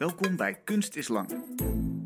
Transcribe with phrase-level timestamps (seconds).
[0.00, 1.30] Welkom bij Kunst is Lang,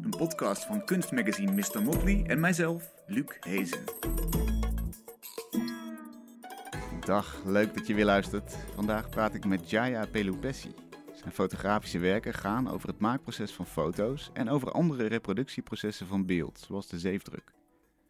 [0.02, 1.82] een podcast van kunstmagazine Mr.
[1.82, 3.84] Motley en mijzelf, Luc Hezen.
[7.00, 8.56] Dag, leuk dat je weer luistert.
[8.74, 10.74] Vandaag praat ik met Jaya Pelupessi.
[11.14, 16.64] Zijn fotografische werken gaan over het maakproces van foto's en over andere reproductieprocessen van beeld,
[16.66, 17.52] zoals de zeefdruk.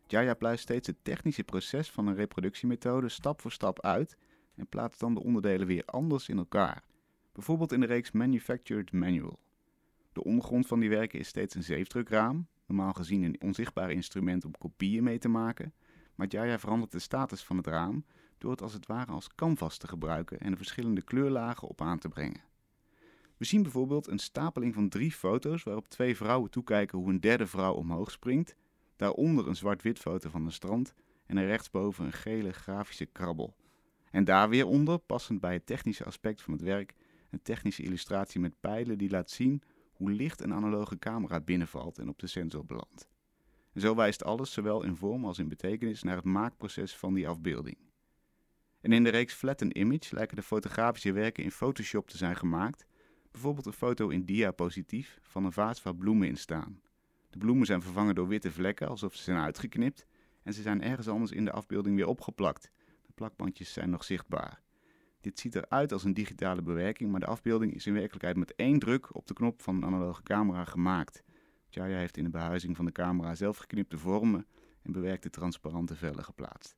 [0.07, 4.16] Jaya pluist steeds het technische proces van een reproductiemethode stap voor stap uit
[4.57, 6.82] en plaatst dan de onderdelen weer anders in elkaar.
[7.32, 9.43] Bijvoorbeeld in de reeks Manufactured Manual.
[10.15, 14.59] De ondergrond van die werken is steeds een zeefdrukraam, normaal gezien een onzichtbaar instrument om
[14.59, 15.75] kopieën mee te maken,
[16.15, 18.05] maar Jaya verandert de status van het raam
[18.38, 21.98] door het als het ware als canvas te gebruiken en de verschillende kleurlagen op aan
[21.98, 22.43] te brengen.
[23.37, 27.46] We zien bijvoorbeeld een stapeling van drie foto's waarop twee vrouwen toekijken hoe een derde
[27.46, 28.57] vrouw omhoog springt,
[28.96, 30.95] daaronder een zwart-wit foto van een strand
[31.27, 33.55] en er rechtsboven een gele grafische krabbel.
[34.10, 36.95] En daar weer onder, passend bij het technische aspect van het werk,
[37.30, 39.62] een technische illustratie met pijlen die laat zien
[40.05, 43.09] hoe licht een analoge camera binnenvalt en op de sensor belandt.
[43.73, 47.29] En zo wijst alles, zowel in vorm als in betekenis, naar het maakproces van die
[47.29, 47.77] afbeelding.
[48.80, 52.87] En in de reeks Flatten Image lijken de fotografische werken in Photoshop te zijn gemaakt,
[53.30, 56.80] bijvoorbeeld een foto in diapositief van een vaas waar bloemen in staan.
[57.30, 60.07] De bloemen zijn vervangen door witte vlekken, alsof ze zijn uitgeknipt,
[60.43, 62.71] en ze zijn ergens anders in de afbeelding weer opgeplakt.
[63.07, 64.62] De plakbandjes zijn nog zichtbaar.
[65.25, 68.78] Dit ziet eruit als een digitale bewerking, maar de afbeelding is in werkelijkheid met één
[68.78, 71.22] druk op de knop van een analoge camera gemaakt.
[71.69, 74.47] Jaya heeft in de behuizing van de camera zelf geknipte vormen
[74.83, 76.77] en bewerkte transparante vellen geplaatst.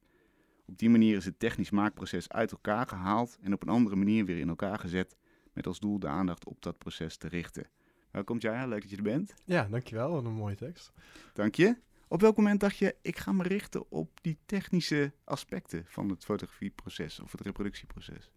[0.67, 4.25] Op die manier is het technisch maakproces uit elkaar gehaald en op een andere manier
[4.25, 5.17] weer in elkaar gezet,
[5.53, 7.69] met als doel de aandacht op dat proces te richten.
[8.11, 9.35] Welkom Jaya, leuk dat je er bent.
[9.45, 10.11] Ja, dankjewel.
[10.11, 10.93] Wat een mooie tekst.
[11.33, 11.77] Dank je.
[12.09, 16.25] Op welk moment dacht je, ik ga me richten op die technische aspecten van het
[16.25, 18.31] fotografieproces of het reproductieproces?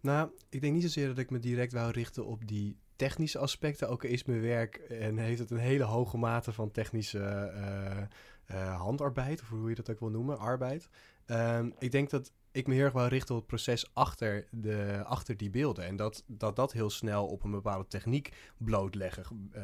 [0.00, 3.88] Nou, ik denk niet zozeer dat ik me direct wou richten op die technische aspecten.
[3.88, 8.00] Ook is mijn werk en heeft het een hele hoge mate van technische eh,
[8.44, 10.88] eh, handarbeid, of hoe je dat ook wil noemen, arbeid.
[11.26, 15.02] Ehm, ik denk dat ik me heel erg wou richten op het proces achter, de,
[15.04, 15.84] achter die beelden.
[15.84, 19.62] En dat, dat dat heel snel op een bepaalde techniek blootleggen uh,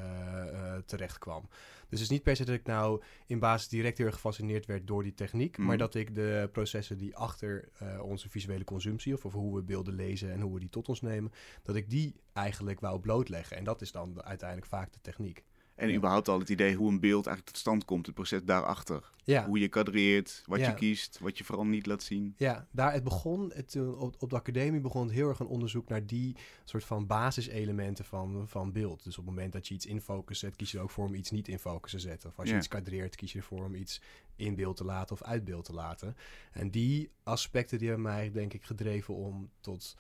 [0.53, 1.49] uh, terecht kwam.
[1.89, 4.67] Dus het is niet per se dat ik nou in basis direct heel erg gefascineerd
[4.67, 5.59] werd door die techniek.
[5.59, 5.67] Mhm.
[5.67, 9.63] Maar dat ik de processen die achter uh, onze visuele consumptie, of, of hoe we
[9.63, 11.33] beelden lezen en hoe we die tot ons nemen,
[11.63, 13.57] dat ik die eigenlijk wou blootleggen.
[13.57, 15.45] En dat is dan uiteindelijk vaak de techniek.
[15.77, 19.11] En überhaupt al het idee hoe een beeld eigenlijk tot stand komt, het proces daarachter.
[19.25, 19.47] Ja.
[19.47, 20.69] Hoe je kadreert, wat Ja.
[20.69, 22.35] je kiest, wat je vooral niet laat zien.
[22.37, 25.47] Ja, daar het begon, het, toen op, op de academie begon het heel erg een
[25.47, 29.05] onderzoek naar die soort van basiselementen van, van beeld.
[29.05, 31.07] Dus op het moment dat je iets in focus zet, kies je er ook voor
[31.07, 32.31] om iets niet in focus te zetten.
[32.31, 32.59] Of als je Ja.
[32.59, 34.01] iets kadreert, kies je ervoor om iets
[34.37, 36.17] in beeld te laten of uit beeld te laten.
[36.53, 39.97] En die aspecten die hebben mij denk ik gedreven om tot,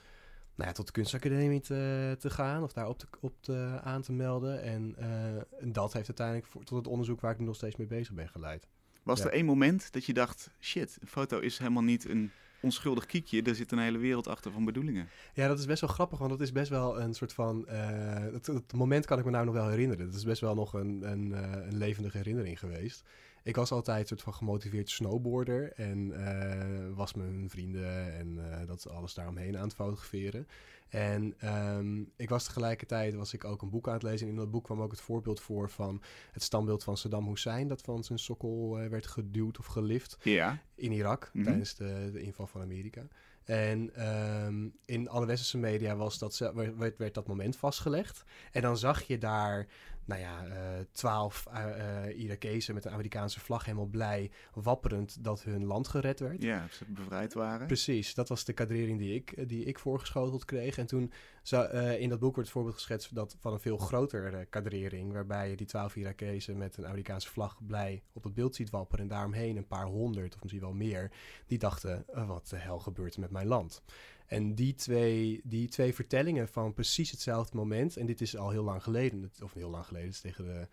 [0.56, 4.02] nou ja, tot de kunstacademie te, te gaan of daar op, te, op te, aan
[4.02, 4.62] te melden.
[4.62, 7.76] En, eh, en dat heeft uiteindelijk voor, tot het onderzoek waar ik nu nog steeds
[7.76, 8.66] mee bezig ben geleid.
[9.02, 9.24] Was Ja.
[9.24, 12.30] er één moment dat je dacht, shit, een foto is helemaal niet een
[12.60, 15.08] onschuldig kiekje, er zit een hele wereld achter van bedoelingen.
[15.34, 17.66] Ja, dat is best wel grappig, want dat is best wel een soort van...
[17.68, 20.06] eh het, het moment kan ik me nou nog wel herinneren.
[20.06, 23.02] Dat is best wel nog een, een, eh, een levendige herinnering geweest.
[23.46, 28.66] Ik was altijd een soort van gemotiveerd snowboarder en eh, was mijn vrienden en eh,
[28.66, 30.48] dat alles daaromheen aan het fotograferen.
[30.88, 34.26] En ehm, ik was tegelijkertijd was ik ook een boek aan het lezen.
[34.26, 36.02] En in dat boek kwam ook het voorbeeld voor van
[36.32, 37.68] het standbeeld van Saddam Hussein...
[37.68, 41.44] dat van zijn sokkel eh, werd geduwd of gelift Ja, in Irak Mhm.
[41.44, 43.06] tijdens de, de inval van Amerika.
[43.44, 46.52] En ehm, in alle westerse media was dat,
[46.96, 48.24] werd dat moment vastgelegd.
[48.52, 49.66] En dan zag je daar,
[50.06, 55.42] nou ja, eh, twaalf eh, eh, Irakezen met een Amerikaanse vlag helemaal blij, wapperend dat
[55.42, 56.42] hun land gered werd.
[56.42, 57.66] ja, ze bevrijd waren.
[57.66, 60.78] Precies, dat was de kadrering die ik, die ik voorgeschoteld kreeg.
[60.78, 61.12] En toen
[61.42, 65.50] zou, in dat boek wordt het voorbeeld geschetst dat, van een veel grotere kadrering, waarbij
[65.50, 69.02] je die twaalf Irakezen met een Amerikaanse vlag blij op het beeld ziet wapperen.
[69.02, 71.10] En daaromheen een paar honderd, of misschien wel meer,
[71.46, 73.82] die dachten, wat de hel gebeurt er met mijn land?
[74.26, 78.64] En die twee, die twee vertellingen van precies hetzelfde moment, en dit is al heel
[78.64, 80.68] lang geleden, of heel lang geleden, het is tegen de,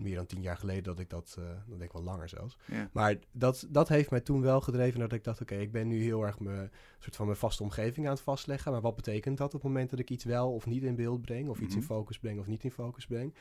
[0.00, 2.56] meer dan tien jaar geleden dat ik dat, eh dat denk ik wel langer zelfs.
[2.66, 2.90] Ja.
[2.92, 6.02] Maar dat, dat heeft mij toen wel gedreven dat ik dacht, oké, ik ben nu
[6.02, 8.72] heel erg mijn soort van mijn vaste omgeving aan het vastleggen.
[8.72, 11.20] Maar wat betekent dat op het moment dat ik iets wel of niet in beeld
[11.20, 11.88] breng, of iets in Mhm.
[11.88, 13.34] focus breng of niet in focus breng?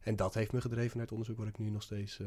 [0.00, 2.26] En dat heeft me gedreven naar het onderzoek wat ik nu nog steeds eh,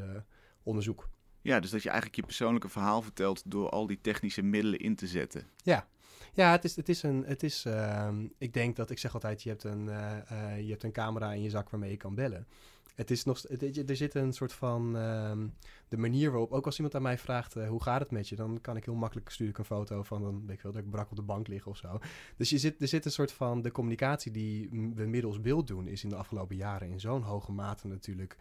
[0.62, 1.08] onderzoek.
[1.42, 4.94] Ja, dus dat je eigenlijk je persoonlijke verhaal vertelt door al die technische middelen in
[4.94, 5.46] te zetten.
[5.56, 5.88] Ja,
[6.32, 7.24] ja het is, het is een.
[7.26, 10.70] Het is, ehm, ik denk dat ik zeg altijd: je hebt, een, eh, eh, je
[10.70, 12.46] hebt een camera in je zak waarmee je kan bellen.
[12.92, 13.42] het is nog,
[13.86, 15.46] er zit een soort van, ehm,
[15.88, 18.36] de manier waarop, ook als iemand aan mij vraagt, uh, hoe gaat het met je?
[18.36, 20.82] Dan kan ik heel makkelijk, stuur ik een foto van, dan weet ik wel, dat
[20.82, 21.98] ik brak op de bank lig of zo.
[22.36, 25.88] Dus je zit, er zit een soort van, de communicatie die we middels beeld doen,
[25.88, 28.36] is in de afgelopen jaren in zo'n hoge mate natuurlijk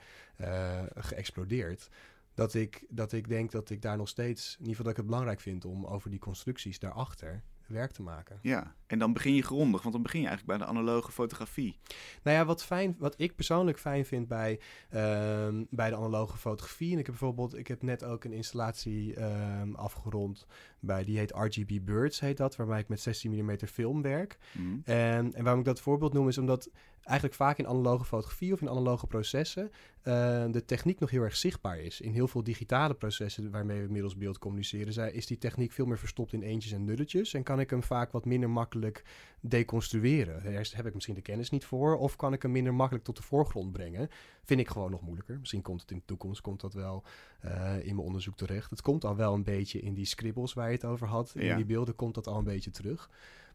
[0.96, 1.90] geëxplodeerd.
[2.34, 4.98] Dat ik, dat ik denk dat ik daar nog steeds, in ieder geval dat ik
[4.98, 8.40] het belangrijk vind om over die constructies daarachter werk te maken.
[8.42, 11.80] Ja, en dan begin je grondig, want dan begin je eigenlijk bij de analoge fotografie.
[12.24, 16.94] Nou ja, wat, fijn, wat ik persoonlijk fijn vind bij, ehm, bij de analoge fotografie.
[16.94, 20.46] En ik heb bijvoorbeeld, ik heb net ook een installatie ehm, afgerond
[20.82, 24.38] bij, die heet RGB Birds, heet dat, waarbij ik met 16 mm film werk.
[24.52, 24.80] Mhm.
[24.84, 26.70] En, en waarom ik dat voorbeeld noem, is omdat
[27.04, 29.72] eigenlijk vaak in analoge fotografie of in analoge processen
[30.04, 32.02] uh, de techniek nog heel erg zichtbaar is.
[32.02, 35.98] In heel veel digitale processen waarmee we middels beeld communiceren, is die techniek veel meer
[35.98, 37.34] verstopt in eentjes en nulletjes.
[37.34, 39.04] En kan ik hem vaak wat minder makkelijk
[39.42, 40.46] deconstrueren.
[40.46, 43.18] Eerst heb ik misschien de kennis niet voor, of kan ik hem minder makkelijk tot
[43.18, 44.10] de voorgrond brengen.
[44.44, 45.40] Vind ik gewoon nog moeilijker.
[45.40, 47.04] Misschien komt het in de toekomst, komt dat wel
[47.46, 48.70] uh, in mijn onderzoek terecht.
[48.70, 51.34] Het komt al wel een beetje in die scribbles waar je het over had.
[51.36, 53.10] In die beelden komt dat al een beetje terug.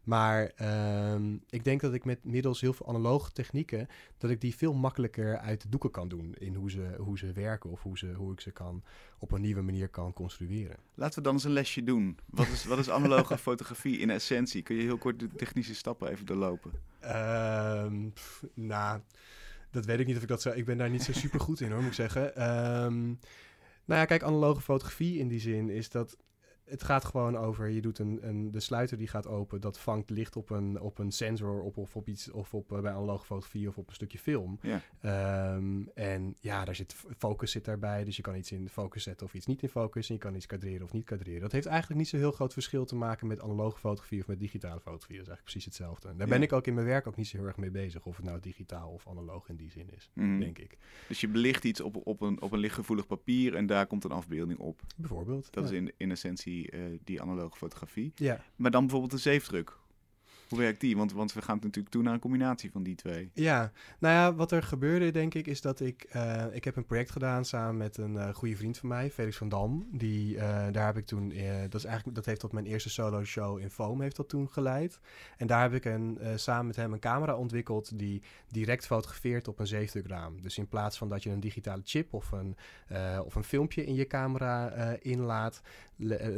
[0.07, 0.51] Maar
[1.13, 3.87] um, ik denk dat ik met middels heel veel analoge technieken,
[4.17, 7.31] dat ik die veel makkelijker uit de doeken kan doen in hoe ze, hoe ze
[7.31, 8.83] werken of hoe, ze, hoe ik ze kan
[9.19, 10.77] op een nieuwe manier kan construeren.
[10.93, 12.17] Laten we dan eens een lesje doen.
[12.25, 14.61] Wat is, wat is analoge fotografie in essentie?
[14.61, 16.71] Kun je heel kort de technische stappen even doorlopen?
[17.05, 18.13] Um,
[18.53, 19.01] nou,
[19.71, 20.55] dat weet ik niet of ik dat zou.
[20.55, 22.53] Ik ben daar niet zo super goed in hoor, moet ik zeggen.
[22.83, 23.19] Um,
[23.85, 26.17] nou ja, kijk, analoge fotografie in die zin is dat
[26.69, 30.09] het gaat gewoon over, je doet een, een, de sluiter die gaat open, dat vangt
[30.09, 33.25] licht op een, op een sensor op, of op iets, of op, uh, bij analoge
[33.25, 34.59] fotografie of op een stukje film.
[34.61, 34.81] Ja.
[35.01, 39.25] Ehm, en ja, daar zit focus zit daarbij, dus je kan iets in focus zetten
[39.25, 41.41] of iets niet in focus en je kan iets kadreren of niet kadreren.
[41.41, 44.39] Dat heeft eigenlijk niet zo heel groot verschil te maken met analoge fotografie of met
[44.39, 45.17] digitale fotografie.
[45.17, 46.15] Dat is eigenlijk precies hetzelfde.
[46.15, 48.15] daar ben ik ook in mijn werk ook niet zo heel erg mee bezig, of
[48.15, 50.39] het nou digitaal of analoog in die zin is, mhm.
[50.39, 50.77] denk ik.
[51.07, 54.11] Dus je belicht iets op, op, een, op een lichtgevoelig papier en daar komt een
[54.11, 54.81] afbeelding op.
[54.95, 55.47] Bijvoorbeeld.
[55.51, 58.11] Dat is in, in essentie die, uh, die analoge fotografie.
[58.15, 58.43] Ja.
[58.55, 59.77] Maar dan bijvoorbeeld de zeefdruk.
[60.49, 60.97] Hoe werkt die?
[60.97, 63.29] Want, want we gaan natuurlijk toe naar een combinatie van die twee.
[63.33, 66.07] Ja, nou ja, wat er gebeurde denk ik is dat ik...
[66.15, 69.37] Uh, ik heb een project gedaan samen met een uh, goede vriend van mij, Felix
[69.37, 69.87] van Dam.
[69.91, 70.41] Die, uh,
[70.71, 71.33] daar heb ik toen...
[71.69, 74.49] dat, is eigenlijk, dat heeft tot mijn eerste solo show in Foam heeft dat toen
[74.49, 74.99] geleid.
[75.37, 78.21] En daar heb ik een, samen met hem een camera ontwikkeld die
[78.51, 80.41] direct fotografeert op een zeefdrukraam.
[80.41, 82.55] Dus in plaats van dat je een digitale chip of een,
[83.25, 84.71] of een filmpje in je camera
[85.01, 85.61] inlaat...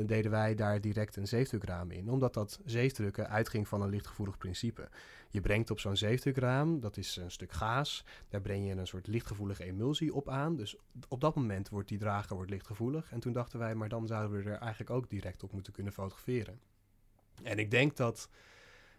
[0.05, 2.09] deden wij daar direct een zeefdrukraam in.
[2.09, 4.89] Omdat dat zeefdrukken uitging van een lichtgevoelig principe.
[5.29, 9.07] Je brengt op zo'n zeefdrukraam, dat is een stuk gaas, daar breng je een soort
[9.07, 10.55] lichtgevoelige emulsie op aan.
[10.55, 10.75] Dus
[11.07, 13.11] op dat moment wordt die drager wordt lichtgevoelig.
[13.11, 15.93] En toen dachten wij, maar dan zouden we er eigenlijk ook direct op moeten kunnen
[15.93, 16.59] fotograferen.
[17.43, 18.29] En ik denk dat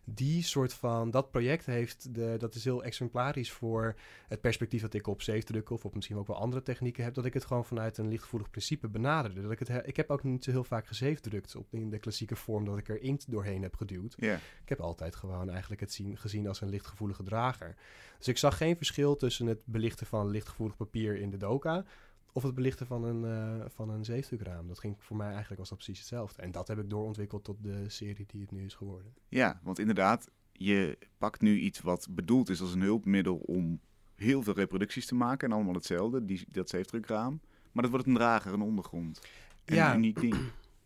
[0.05, 3.97] die soort van, dat project heeft, de, dat is heel exemplarisch voor
[4.29, 7.25] het perspectief dat ik op zeefdrukken of op misschien ook wel andere technieken heb, dat
[7.25, 9.43] ik het gewoon vanuit een lichtgevoelig principe benaderde.
[9.43, 12.37] Dat ik, het, ik heb ook niet zo heel vaak gezeefdrukt op, in de klassieke
[12.37, 14.15] vorm dat ik er inkt doorheen heb geduwd.
[14.17, 14.39] Yeah.
[14.63, 17.77] Ik heb altijd gewoon eigenlijk het zien, gezien als een lichtgevoelige drager.
[18.19, 21.85] Dus ik zag geen verschil tussen het belichten van lichtgevoelig papier in de doka
[22.33, 24.69] of het belichten van een, uh, van een zeefdrukraam.
[24.69, 26.43] Dat ging voor mij eigenlijk was dat precies hetzelfde.
[26.43, 29.15] En dat heb ik doorontwikkeld tot de serie die het nu is geworden.
[29.29, 33.81] Ja, want inderdaad, je pakt nu iets wat bedoeld is als een hulpmiddel om
[34.15, 35.49] heel veel reproducties te maken.
[35.49, 37.41] En allemaal hetzelfde, die, dat zeefdrukraam.
[37.73, 39.21] Maar dat wordt een drager, een ondergrond.
[39.65, 39.91] En ja.
[39.91, 40.37] een uniek ding.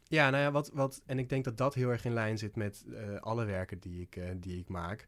[0.09, 2.57] Ja, nou ja, wat, wat, en ik denk dat dat heel erg in lijn zit
[2.57, 5.07] met uh, alle werken die ik, uh, die ik maak.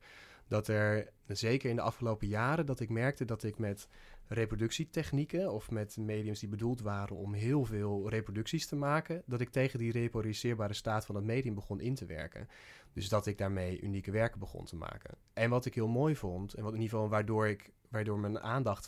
[0.48, 3.88] Dat er, zeker in de afgelopen jaren, dat ik merkte dat ik met
[4.26, 9.50] reproductietechnieken of met mediums die bedoeld waren om heel veel reproducties te maken, dat ik
[9.50, 12.49] tegen die reproduceerbare staat van het medium begon in te werken.
[12.92, 15.18] Dus dat ik daarmee unieke werken begon te maken.
[15.32, 18.40] En wat ik heel mooi vond, en wat in ieder geval waardoor, ik, waardoor mijn
[18.40, 18.87] aandacht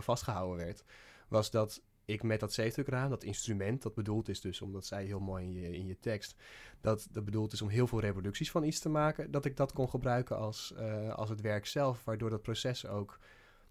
[0.00, 0.84] vastgehouden werd,
[1.28, 5.20] was dat ik met dat zeefdrukraam, dat instrument, dat bedoeld is dus, omdat zij heel
[5.20, 6.36] mooi in je, in je tekst,
[6.80, 9.72] dat, dat bedoeld is om heel veel reproducties van iets te maken, dat ik dat
[9.72, 13.18] kon gebruiken als, uh, als het werk zelf, waardoor dat proces ook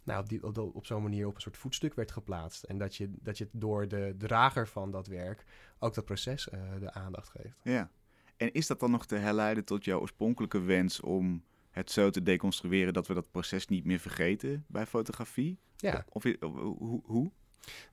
[0.04, 2.64] nou, op, die, op, op zo'n manier op een soort voetstuk werd geplaatst.
[2.64, 5.46] En dat je, dat je door de drager van dat werk
[5.80, 7.60] ook dat proces uh, de aandacht geeft.
[7.64, 7.92] Ja.
[8.38, 12.24] En is dat dan nog te herleiden tot jouw oorspronkelijke wens om het zo te
[12.24, 15.60] deconstrueren dat we dat proces niet meer vergeten bij fotografie?
[15.76, 16.06] Ja.
[16.10, 17.02] Of, of hoe?
[17.04, 17.32] hoe?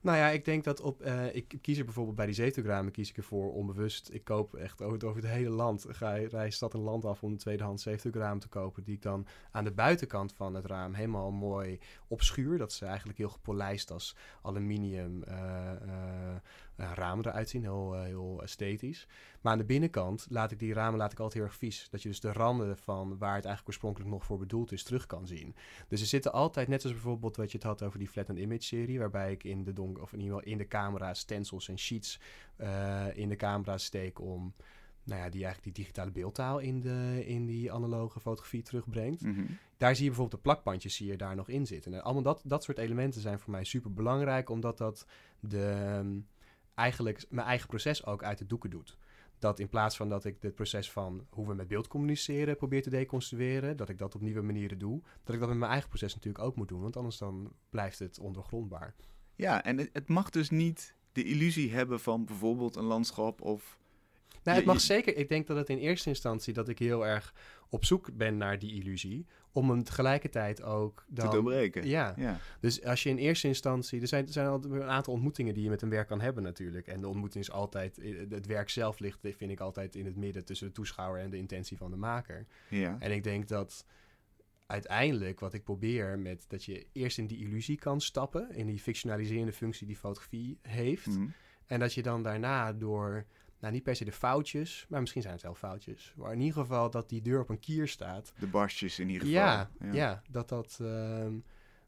[0.01, 1.01] Nou ja, ik denk dat op.
[1.01, 4.09] eh, ik kies er bijvoorbeeld bij die zetelramen kies ik ervoor onbewust.
[4.11, 5.85] Ik koop echt over, het hele land.
[5.89, 8.83] Ga rij stad en land af om een tweedehands zetelraam te kopen.
[8.83, 12.57] Die ik dan aan de buitenkant van het raam helemaal mooi opschuur.
[12.57, 16.35] Dat ze eigenlijk heel gepolijst als aluminium eh, eh,
[16.93, 17.61] ramen eruit zien.
[17.61, 19.07] Heel, eh, heel esthetisch.
[19.41, 21.87] Maar aan de binnenkant laat ik die ramen laat ik altijd heel erg vies.
[21.89, 25.05] Dat je dus de randen van waar het eigenlijk oorspronkelijk nog voor bedoeld is terug
[25.05, 25.55] kan zien.
[25.87, 28.37] Dus er zitten altijd, net als bijvoorbeeld wat je het had over die flat and
[28.37, 31.69] image serie, waarbij ik in de donker, of in ieder geval in de camera stencils
[31.69, 32.19] en sheets
[32.55, 34.53] eh, in de camera steek om,
[35.03, 39.21] nou ja, die eigenlijk die digitale beeldtaal in, de, in die analoge fotografie terugbrengt.
[39.21, 39.45] Mhm.
[39.77, 41.93] Daar zie je bijvoorbeeld de plakbandjes zie je daar nog in zitten.
[41.93, 45.05] En allemaal dat, dat soort elementen zijn voor mij super belangrijk, omdat dat
[45.39, 46.19] de, ehm,
[46.81, 48.97] eigenlijk mijn eigen proces ook uit de doeken doet.
[49.39, 52.81] Dat in plaats van dat ik het proces van hoe we met beeld communiceren probeer
[52.81, 55.89] te deconstrueren, dat ik dat op nieuwe manieren doe, dat ik dat met mijn eigen
[55.89, 58.95] proces natuurlijk ook moet doen, want anders dan blijft het ondergrondbaar.
[59.35, 63.79] Ja, en het, het mag dus niet de illusie hebben van bijvoorbeeld een landschap of...
[64.43, 65.17] Nou, het mag je- zeker.
[65.17, 67.33] Ik denk dat het in eerste instantie dat ik heel erg
[67.69, 71.87] op zoek ben naar die illusie, om hem tegelijkertijd ook dan te doorbreken.
[71.87, 72.39] Ja, ja.
[72.59, 74.01] Dus als je in eerste instantie...
[74.01, 76.43] Er zijn, er zijn al een aantal ontmoetingen die je met een werk kan hebben
[76.43, 76.87] natuurlijk.
[76.87, 77.99] En de ontmoeting is altijd...
[78.29, 80.45] Het werk zelf ligt, vind ik, altijd in het midden...
[80.45, 82.45] tussen de toeschouwer en de intentie van de maker.
[82.69, 82.95] ja.
[82.99, 83.85] En ik denk dat
[84.65, 86.45] uiteindelijk wat ik probeer met...
[86.47, 88.51] dat je eerst in die illusie kan stappen...
[88.55, 91.07] in die fictionaliserende functie die fotografie heeft...
[91.07, 91.27] Mhm.
[91.65, 93.25] En dat je dan daarna door,
[93.61, 96.13] nou niet per se de foutjes, maar misschien zijn het wel foutjes.
[96.17, 98.33] Maar in ieder geval dat die deur op een kier staat.
[98.39, 99.41] De barstjes in ieder geval.
[99.41, 100.21] Ja, ja.
[100.29, 100.79] dat dat...
[100.81, 101.33] ehm,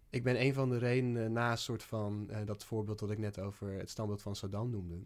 [0.09, 3.39] ik ben een van de redenen, naast soort van eh, dat voorbeeld dat ik net
[3.39, 5.03] over het standbeeld van Saddam noemde,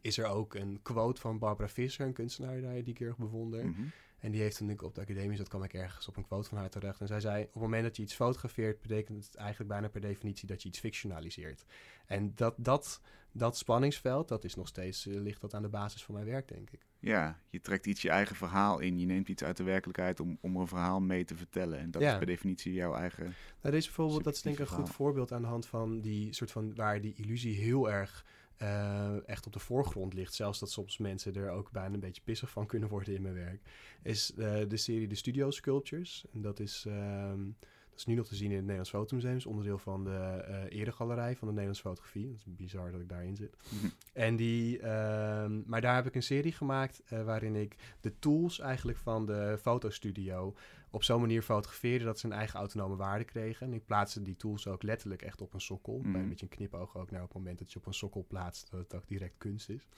[0.00, 3.66] is er ook een quote van Barbara Visser, een kunstenaar die ik heel erg bewonder.
[3.66, 3.82] Mhm.
[4.18, 6.48] En die heeft toen ik op de academie zat, kwam ik ergens op een quote
[6.48, 7.00] van haar terecht.
[7.00, 10.00] En zij zei, op het moment dat je iets fotografeert, betekent het eigenlijk bijna per
[10.00, 11.64] definitie dat je iets fictionaliseert.
[12.06, 13.00] En dat, dat,
[13.32, 16.48] dat spanningsveld, dat is nog steeds, eh, ligt dat aan de basis van mijn werk,
[16.48, 16.86] denk ik.
[16.98, 18.98] Ja, je trekt iets je eigen verhaal in.
[18.98, 21.78] Je neemt iets uit de werkelijkheid om, om een verhaal mee te vertellen.
[21.78, 22.12] En dat Ja.
[22.12, 23.24] is per definitie jouw eigen...
[23.60, 26.32] Nou, deze bijvoorbeeld, dat is denk ik een goed voorbeeld aan de hand van die
[26.32, 28.24] soort van waar die illusie heel erg
[28.56, 30.34] eh, echt op de voorgrond ligt.
[30.34, 33.34] Zelfs dat soms mensen er ook bijna een beetje pissig van kunnen worden in mijn
[33.34, 33.60] werk.
[34.02, 36.24] Is eh, de serie De Studio Sculptures.
[36.32, 37.44] En dat is, ehm,
[37.90, 39.36] dat is nu nog te zien in het Nederlands Fotomuseum.
[39.36, 42.28] is onderdeel van de eh eregalerij van de Nederlandse fotografie.
[42.28, 43.56] Dat is bizar dat ik daarin zit.
[43.68, 43.86] Mhm.
[44.12, 48.98] En die, ehm, maar daar heb ik een serie gemaakt waarin ik de tools eigenlijk
[48.98, 50.54] van de fotostudio
[50.96, 53.66] op zo'n manier fotografeerde dat ze een eigen autonome waarde kregen.
[53.66, 56.00] En ik plaatste die tools ook letterlijk echt op een sokkel.
[56.00, 56.20] Bij Mhm.
[56.20, 58.70] een beetje een knipoog ook naar op het moment dat je op een sokkel plaatst,
[58.70, 59.88] dat het ook direct kunst is.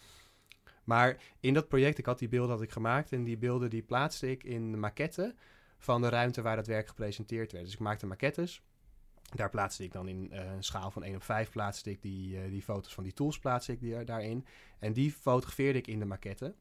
[0.84, 3.82] Maar in dat project, ik had die beelden had ik gemaakt en die beelden die
[3.82, 5.34] plaatste ik in de maquette
[5.78, 7.64] van de ruimte waar het werk gepresenteerd werd.
[7.64, 8.62] Dus ik maakte maquettes.
[9.34, 12.40] Daar plaatste ik dan in eh, een schaal van 1 op 5 plaatste ik die,
[12.40, 14.46] eh, die foto's van die tools plaatste ik die, daarin.
[14.78, 16.54] En die fotografeerde ik in de maquette.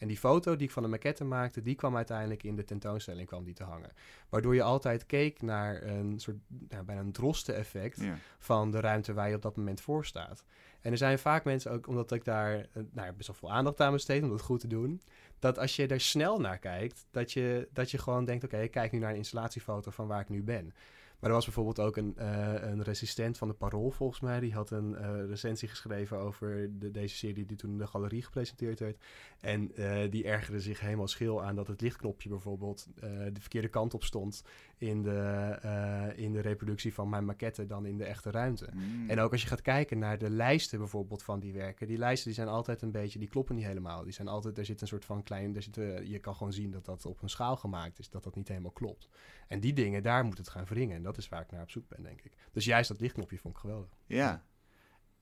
[0.00, 3.26] En die foto die ik van de maquette maakte, die kwam uiteindelijk in de tentoonstelling
[3.26, 3.90] kwam die te hangen.
[4.28, 6.36] Waardoor je altijd keek naar een soort,
[6.68, 8.16] nou, bijna een drosten-effect Ja.
[8.38, 10.44] van de ruimte waar je op dat moment voor staat.
[10.80, 13.80] En er zijn vaak mensen ook, omdat ik daar eh, nou, best wel veel aandacht
[13.80, 15.02] aan besteed om dat goed te doen,
[15.38, 18.70] dat als je er snel naar kijkt, dat je, dat je gewoon denkt, oké, ik
[18.70, 20.74] kijk nu naar een installatiefoto van waar ik nu ben.
[21.20, 24.40] Maar er was bijvoorbeeld ook een, eh, een resistent van de Parool, volgens mij.
[24.40, 28.22] Die had een eh, recensie geschreven over de, deze serie die toen in de galerie
[28.22, 29.04] gepresenteerd werd.
[29.40, 32.86] En eh, die ergerde zich helemaal schil aan dat het lichtknopje bijvoorbeeld
[33.32, 34.42] de verkeerde kant op stond
[34.80, 38.68] in de, eh, in de reproductie van mijn maquette dan in de echte ruimte.
[38.72, 39.10] Mm.
[39.10, 41.86] En ook als je gaat kijken naar de lijsten bijvoorbeeld van die werken.
[41.86, 44.02] Die lijsten die zijn altijd een beetje, die kloppen niet helemaal.
[44.04, 46.70] Die zijn altijd, er zit een soort van klein, er zit, je kan gewoon zien
[46.70, 48.10] dat dat op een schaal gemaakt is.
[48.10, 49.08] Dat dat niet helemaal klopt.
[49.48, 50.96] En die dingen, daar moet het gaan wringen.
[50.96, 52.32] En dat is waar ik naar op zoek ben, denk ik.
[52.52, 53.90] Dus juist dat lichtknopje vond ik geweldig.
[54.06, 54.44] Ja.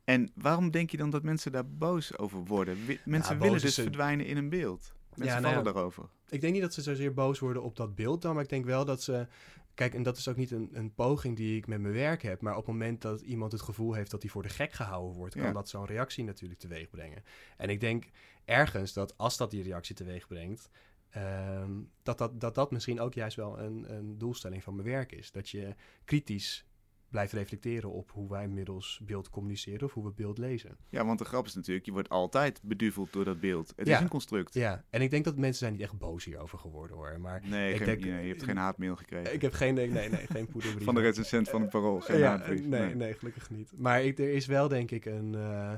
[0.05, 2.79] En waarom denk je dan dat mensen daar boos over worden?
[3.05, 4.97] Mensen willen dus een- verdwijnen in een beeld.
[5.19, 5.59] Mensen nou ja.
[5.59, 6.09] vallen daarover.
[6.29, 8.65] Ik denk niet dat ze zozeer boos worden op dat beeld dan, maar ik denk
[8.65, 9.27] wel dat ze...
[9.75, 12.41] Kijk, en dat is ook niet een, een poging die ik met mijn werk heb,
[12.41, 15.17] maar op het moment dat iemand het gevoel heeft dat hij voor de gek gehouden
[15.17, 15.53] wordt, kan Ja.
[15.53, 17.23] dat zo'n reactie natuurlijk teweeg brengen.
[17.57, 18.05] En ik denk
[18.45, 20.71] ergens dat als dat die reactie teweeg brengt,
[21.11, 21.73] ehm,
[22.03, 25.33] dat, dat, dat dat misschien ook juist wel een, een doelstelling van mijn werk is.
[25.33, 26.68] Dat je kritisch
[27.11, 30.77] blijft reflecteren op hoe wij middels beeld communiceren of hoe we beeld lezen.
[30.89, 33.73] Ja, want de grap is natuurlijk, je wordt altijd beduveld door dat beeld.
[33.77, 33.97] Het Ja.
[33.97, 34.55] is een construct.
[34.55, 37.71] Ja, en ik denk dat mensen zijn niet echt boos hierover geworden hoor, maar Nee,
[37.71, 39.35] Ik geen- denk- nee, je hebt geen haatmail gekregen.
[39.35, 40.85] ik heb geen, nee, nee, nee geen poederbrief.
[40.91, 42.67] Van de recensent van het Parool, geen ja, haatbrief.
[42.67, 43.73] nee, nee, gelukkig niet.
[43.77, 45.35] Maar ik, er is wel denk ik een...
[45.35, 45.73] eh,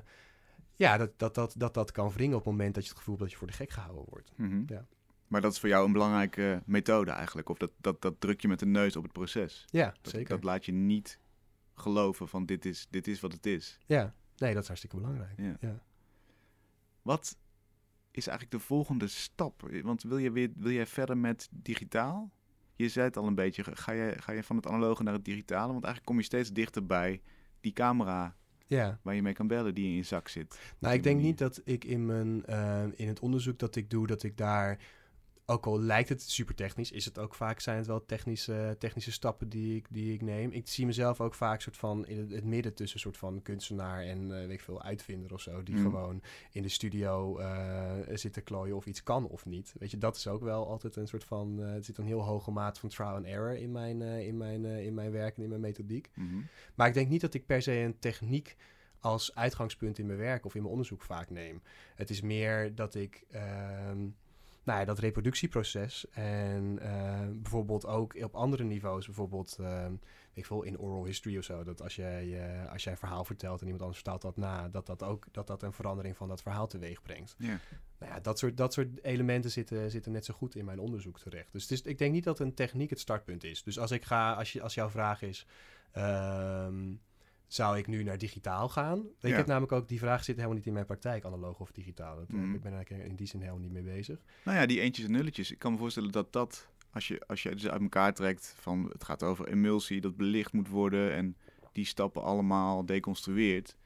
[0.77, 3.15] ja, dat dat, dat, dat dat kan wringen op het moment dat je het gevoel
[3.15, 4.33] hebt dat je voor de gek gehouden wordt.
[4.37, 4.63] Mhm.
[4.67, 4.87] Ja.
[5.27, 7.49] Maar dat is voor jou een belangrijke methode eigenlijk.
[7.49, 9.65] Of dat, dat, dat druk je met de neus op het proces.
[9.71, 10.29] Ja, Dat, zeker.
[10.29, 11.19] dat laat je niet
[11.81, 13.79] geloven van dit is, dit is wat het is.
[13.87, 15.33] Ja, nee, dat is hartstikke belangrijk.
[15.37, 15.57] Ja.
[15.61, 15.83] Ja.
[17.03, 17.37] Wat
[18.11, 19.71] is eigenlijk de volgende stap?
[19.83, 22.31] Want wil je, weer, wil jij verder met digitaal?
[22.75, 25.25] Je zei het al een beetje, ga je, ga je van het analoge naar het
[25.25, 25.73] digitale?
[25.73, 27.23] Want eigenlijk kom je steeds dichter bij
[27.61, 28.99] die camera ja.
[29.03, 30.59] waar je mee kan bellen die in je zak zit.
[30.79, 31.31] Nou, ik denk manier.
[31.31, 34.79] niet dat ik in, mijn, eh, in het onderzoek dat ik doe, dat ik daar,
[35.51, 39.13] ook al lijkt het super technisch, is het ook vaak, zijn het wel technische, technische
[39.13, 40.51] stappen die ik, die ik neem.
[40.51, 44.03] Ik zie mezelf ook vaak soort van in het, het midden tussen soort van kunstenaar
[44.03, 45.83] en eh, weet ik veel, uitvinder of zo, die Mm.
[45.83, 49.75] gewoon in de studio eh, zit te klooien of iets kan of niet.
[49.79, 52.23] Weet je, dat is ook wel altijd een soort van, eh, er zit een heel
[52.23, 55.49] hoge maat van trial and error in mijn, in, mijn, in mijn werk en in
[55.49, 56.11] mijn methodiek.
[56.15, 56.41] Mhm.
[56.75, 58.57] Maar ik denk niet dat ik per se een techniek
[58.99, 61.63] als uitgangspunt in mijn werk of in mijn onderzoek vaak neem.
[61.95, 64.09] Het is meer dat ik ehm,
[64.71, 69.95] nou ja, dat reproductieproces en eh, bijvoorbeeld ook op andere niveaus, bijvoorbeeld ehm,
[70.33, 73.25] ik veel, in oral history of zo, dat als jij, eh, als jij een verhaal
[73.25, 76.29] vertelt en iemand anders vertaalt dat na, dat dat ook dat dat een verandering van
[76.29, 77.35] dat verhaal teweeg brengt.
[77.39, 77.59] Ja.
[77.99, 81.19] Nou ja, dat soort, dat soort elementen zitten, zitten net zo goed in mijn onderzoek
[81.19, 81.53] terecht.
[81.53, 83.63] Dus het is, ik denk niet dat een techniek het startpunt is.
[83.63, 85.47] Dus als ik ga, als, je, als jouw vraag is,
[85.93, 86.95] ehm,
[87.53, 88.99] zou ik nu naar digitaal gaan?
[89.21, 89.37] Ik Ja.
[89.37, 92.17] heb namelijk ook, die vraag zit helemaal niet in mijn praktijk, analoog of digitaal.
[92.17, 92.55] Dat, eh, Mhm.
[92.55, 94.19] Ik ben eigenlijk in die zin helemaal niet mee bezig.
[94.45, 95.51] Nou ja, die eentjes en nulletjes.
[95.51, 98.89] Ik kan me voorstellen dat dat, als je, als je dus uit elkaar trekt van
[98.93, 101.37] het gaat over emulsie, dat belicht moet worden en
[101.73, 103.77] die stappen allemaal deconstrueert,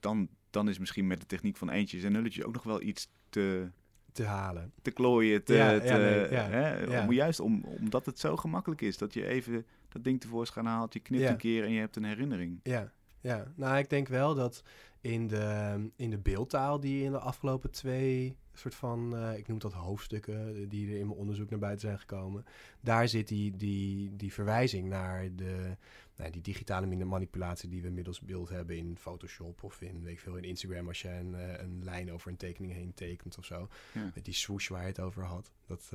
[0.00, 3.08] dan, dan is misschien met de techniek van eentjes en nulletjes ook nog wel iets
[3.28, 3.68] te,
[4.12, 4.72] Te halen.
[4.82, 5.44] te klooien.
[5.44, 7.00] Te, Ja, ja, te- nee, ja, hè?
[7.02, 10.92] Om, juist om, omdat het zo gemakkelijk is dat je even dat ding tevoorschijn haalt,
[10.92, 11.30] je knipt Ja.
[11.30, 12.60] een keer en je hebt een herinnering.
[12.62, 13.52] Ja, ja.
[13.56, 14.62] Nou, ik denk wel dat
[15.00, 19.58] in de, in de beeldtaal die in de afgelopen twee soort van, eh, ik noem
[19.58, 22.44] dat hoofdstukken, eh, die er in mijn onderzoek naar buiten zijn gekomen,
[22.80, 25.76] daar zit die, die, die verwijzing naar de,
[26.16, 30.20] nou, die digitale manipulatie die we middels beeld hebben in Photoshop of in, weet ik
[30.20, 33.44] veel, in Instagram als je een, eh, een lijn over een tekening heen tekent of
[33.44, 33.68] zo.
[33.92, 34.10] Ja.
[34.14, 35.52] Met die swoosh waar je het over had.
[35.66, 35.92] Dat,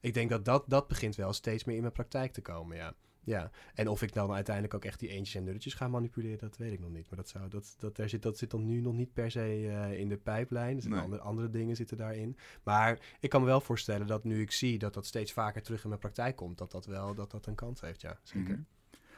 [0.00, 2.94] ik denk dat, dat dat begint wel steeds meer in mijn praktijk te komen, ja.
[3.24, 6.56] Ja, en of ik dan uiteindelijk ook echt die eentjes en nulletjes ga manipuleren, dat
[6.56, 7.08] weet ik nog niet.
[7.08, 9.40] Maar dat, zou, dat, dat, daar zit, dat zit dan nu nog niet per se
[9.40, 10.76] eh, in de pijplijn.
[10.76, 11.00] Er zitten Nee.
[11.00, 12.36] andere, andere dingen zitten daarin.
[12.62, 15.82] Maar ik kan me wel voorstellen dat nu ik zie dat dat steeds vaker terug
[15.82, 18.18] in mijn praktijk komt, dat dat wel dat dat een kans heeft, ja.
[18.22, 18.52] Zeker.
[18.52, 18.62] Mhm.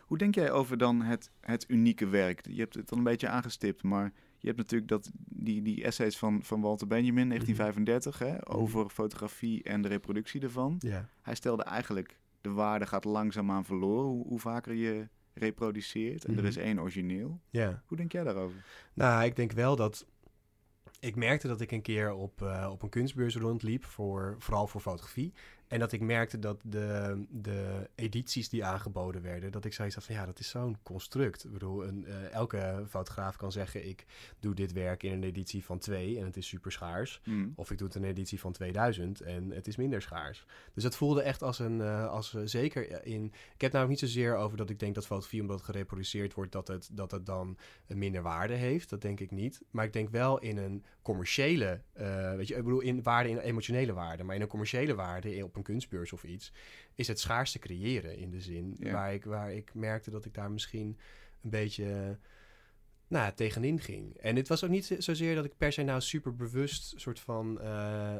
[0.05, 2.47] Hoe denk jij over dan het, het unieke werk?
[2.47, 6.19] Je hebt het al een beetje aangestipt, maar je hebt natuurlijk dat, die, die essays
[6.19, 10.77] van, van Walter Benjamin, 1935, hè, over fotografie en de reproductie ervan.
[10.79, 11.09] Ja.
[11.23, 16.25] Hij stelde eigenlijk, de waarde gaat langzaamaan verloren hoe, hoe vaker je reproduceert.
[16.25, 16.47] En er Mhm.
[16.47, 17.41] is één origineel.
[17.51, 17.83] ja.
[17.87, 18.65] Hoe denk jij daarover?
[18.95, 20.07] Nou, ik denk wel dat.
[21.01, 24.81] Ik merkte dat ik een keer op, eh, op een kunstbeurs rondliep, voor, vooral voor
[24.81, 25.33] fotografie.
[25.69, 30.05] En dat ik merkte dat de, de edities die aangeboden werden, dat ik zoiets had
[30.05, 31.45] van ja, dat is zo'n construct.
[31.45, 34.05] Ik bedoel, een, eh, elke fotograaf kan zeggen: ik
[34.41, 37.21] doe dit werk in een editie van 2 en het is super schaars.
[37.23, 37.49] Hm.
[37.55, 40.47] Of ik doe het in een editie van 2000 en het is minder schaars.
[40.75, 43.33] Dus dat voelde echt als een, eh, als eh, zeker in...
[43.55, 46.53] Ik heb nou niet zozeer over dat ik denk dat fotografie, omdat het gereproduceerd wordt,
[46.53, 48.91] dat het, dat het dan minder waarde heeft.
[48.91, 49.63] Dat denk ik niet.
[49.71, 53.39] Maar ik denk wel in een commerciële, eh, weet je, ik bedoel in waarde, in
[53.39, 54.23] emotionele waarde.
[54.23, 56.53] Maar in een commerciële waarde, in- op een kunstbeurs of iets,
[56.95, 58.93] is het schaars te creëren in de zin Ja.
[58.93, 60.99] waar, ik, waar ik merkte dat ik daar misschien
[61.43, 62.19] een beetje
[63.09, 64.17] nou, tegenin ging.
[64.17, 67.61] En het was ook niet zozeer dat ik per se nou super bewust soort van.
[67.61, 68.15] eh,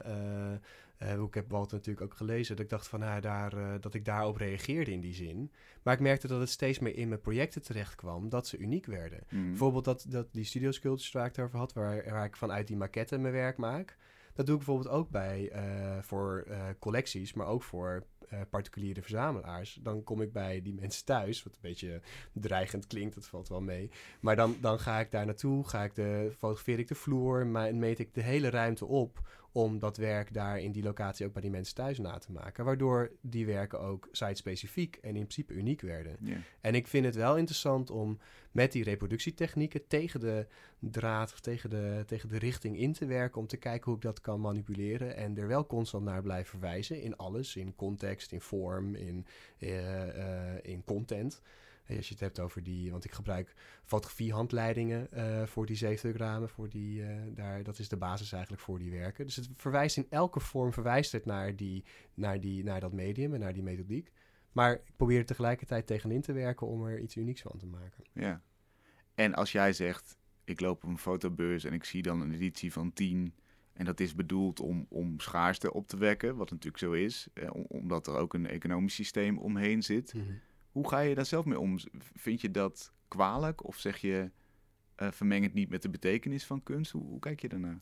[0.53, 0.59] eh,
[1.05, 2.57] eh, ik heb Walter natuurlijk ook gelezen.
[2.57, 5.53] Dat ik dacht van nou, daar, eh, dat ik daarop reageerde in die zin.
[5.83, 8.87] Maar ik merkte dat het steeds meer in mijn projecten terecht kwam dat ze uniek
[8.87, 9.21] werden.
[9.29, 9.49] Hm.
[9.49, 12.67] Bijvoorbeeld dat, dat die studio sculptures waar ik het over had, waar, waar ik vanuit
[12.67, 13.97] die maquette mijn werk maak.
[14.35, 15.63] Dat doe ik bijvoorbeeld ook bij eh,
[16.01, 16.47] voor
[16.79, 18.05] collecties, maar ook voor
[18.51, 19.79] particuliere verzamelaars.
[19.83, 22.01] Dan kom ik bij die mensen thuis, wat een beetje
[22.33, 23.91] dreigend klinkt, dat valt wel mee.
[24.21, 27.73] Maar dan, dan ga ik daar naartoe, ga ik de, fotografeer ik de vloer, ma-
[27.73, 29.21] meet ik de hele ruimte op
[29.55, 32.65] om dat werk daar in die locatie ook bij die mensen thuis na te maken.
[32.65, 36.17] Waardoor die werken ook site-specifiek en in principe uniek werden.
[36.61, 38.19] En ik vind het wel interessant om
[38.51, 40.47] met die reproductietechnieken tegen de
[40.79, 43.41] draad of tegen de, tegen de richting in te werken.
[43.41, 45.17] Om te kijken hoe ik dat kan manipuleren.
[45.17, 47.03] En er wel constant naar blijven verwijzen.
[47.03, 47.57] In alles.
[47.57, 49.27] In context, in vorm, in,
[49.59, 51.41] eh, eh, in content.
[51.87, 56.49] En als je het hebt over die, want ik gebruik fotografiehandleidingen eh voor die zeefdrukramen,
[56.49, 59.25] voor die, eh, daar, dat is de basis eigenlijk voor die werken.
[59.25, 63.35] Dus het verwijst in elke vorm verwijst het naar, die, naar, die, naar dat medium
[63.35, 64.13] en naar die methodiek.
[64.53, 68.05] Maar ik probeer er tegelijkertijd tegenin te werken om er iets unieks van te maken.
[68.13, 68.43] Ja.
[69.15, 72.73] En als jij zegt, ik loop op een fotobeurs en ik zie dan een editie
[72.73, 73.35] van 10
[73.73, 77.49] en dat is bedoeld om, om schaarste op te wekken, wat natuurlijk zo is, eh,
[77.55, 80.13] om- omdat er ook een economisch systeem omheen zit.
[80.75, 81.79] Hoe ga je daar zelf mee om?
[82.15, 83.67] Vind je dat kwalijk?
[83.67, 84.31] Of zeg je,
[85.03, 86.93] uh, vermeng het niet met de betekenis van kunst?
[86.93, 87.81] Hoe, hoe kijk je daarnaar?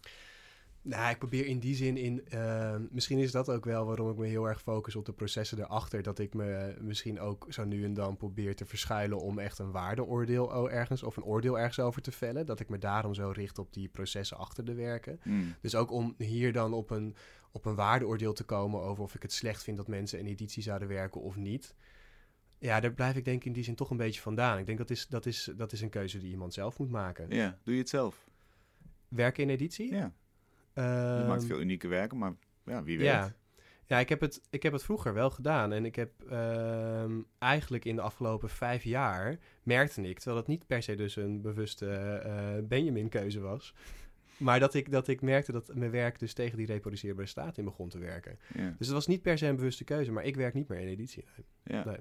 [0.83, 2.25] Nou, ik probeer in die zin in.
[2.35, 5.59] Uh, misschien is dat ook wel waarom ik me heel erg focus op de processen
[5.59, 6.03] erachter.
[6.03, 9.71] Dat ik me misschien ook zo nu en dan probeer te verschuilen om echt een
[9.71, 12.47] waardeoordeel ergens of een oordeel ergens over te vellen.
[12.47, 15.21] Dat ik me daarom zo richt op die processen achter de werken.
[15.23, 15.55] Hmm.
[15.61, 17.15] Dus ook om hier dan op een,
[17.53, 20.63] op een waardeoordeel te komen over of ik het slecht vind dat mensen een editie
[20.63, 21.75] zouden werken of niet.
[22.63, 24.59] Ja, daar blijf ik denk ik in die zin toch een beetje vandaan.
[24.59, 27.31] Ik denk dat is, dat is, dat is een keuze die iemand zelf moet maken.
[27.31, 28.29] Ja, doe je het zelf?
[29.09, 29.93] Werken in editie?
[29.95, 30.13] Ja.
[30.75, 33.07] je maakt Ehm, veel unieke werken, maar ja, wie weet.
[33.07, 33.35] Ja,
[33.87, 35.73] ja ik, heb het, ik heb het vroeger wel gedaan.
[35.73, 40.67] En ik heb ehm, eigenlijk in de afgelopen vijf jaar merkte ik, terwijl het niet
[40.67, 43.75] per se dus een bewuste eh, Benjamin-keuze was.
[44.37, 47.65] Maar dat ik, dat ik merkte dat mijn werk dus tegen die reproduceerbare staat in
[47.65, 48.39] begon te werken.
[48.55, 48.75] Ja.
[48.79, 50.89] Dus het was niet per se een bewuste keuze, maar ik werk niet meer in
[50.89, 51.25] editie.
[51.35, 51.77] nee.
[51.77, 51.85] Ja.
[51.85, 51.99] Nee.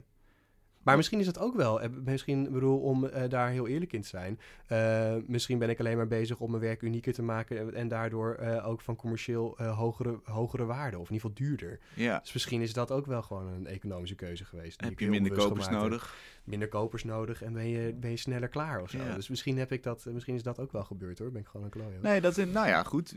[0.83, 4.01] Maar misschien is het ook wel, eh, misschien bedoel om eh, daar heel eerlijk in
[4.01, 4.39] te zijn.
[4.67, 8.37] eh, misschien ben ik alleen maar bezig om mijn werk unieker te maken en, daardoor
[8.63, 11.79] ook van commercieel hogere, hogere waarde of in ieder geval duurder.
[11.93, 12.19] ja.
[12.19, 14.81] Dus misschien is dat ook wel gewoon een economische keuze geweest.
[14.81, 15.79] Heb je minder kopers heb.
[15.79, 16.15] nodig?
[16.43, 18.97] Minder kopers nodig en ben je, ben je sneller klaar of zo.
[18.97, 19.15] Ja.
[19.15, 21.31] Dus misschien, heb ik dat, misschien is dat ook wel gebeurd hoor.
[21.31, 21.99] Ben ik gewoon een klojo.
[22.01, 23.13] Nee, dat is, nou ja, goed.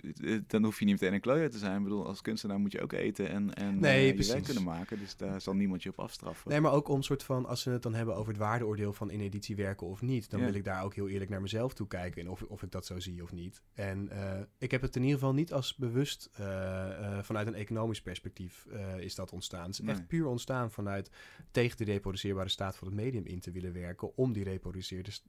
[0.46, 1.76] Dan hoef je niet meteen een klooier te zijn.
[1.76, 4.98] Ik bedoel, als kunstenaar moet je ook eten en, en Nee, je werk kunnen maken.
[4.98, 6.50] Dus daar zal niemand je op afstraffen.
[6.50, 9.10] Nee, maar ook om soort van, als we het dan hebben over het waardeoordeel van
[9.10, 10.46] in editie werken of niet, dan Ja.
[10.46, 12.86] wil ik daar ook heel eerlijk naar mezelf toe kijken en of, of ik dat
[12.86, 13.62] zo zie of niet.
[13.74, 17.54] En eh, ik heb het in ieder geval niet als bewust eh, eh, vanuit een
[17.54, 19.62] economisch perspectief is dat ontstaan.
[19.64, 19.94] Het is Nee.
[19.94, 21.10] echt puur ontstaan vanuit
[21.50, 24.60] tegen de reproduceerbare staat van het medium in te willen werken, om die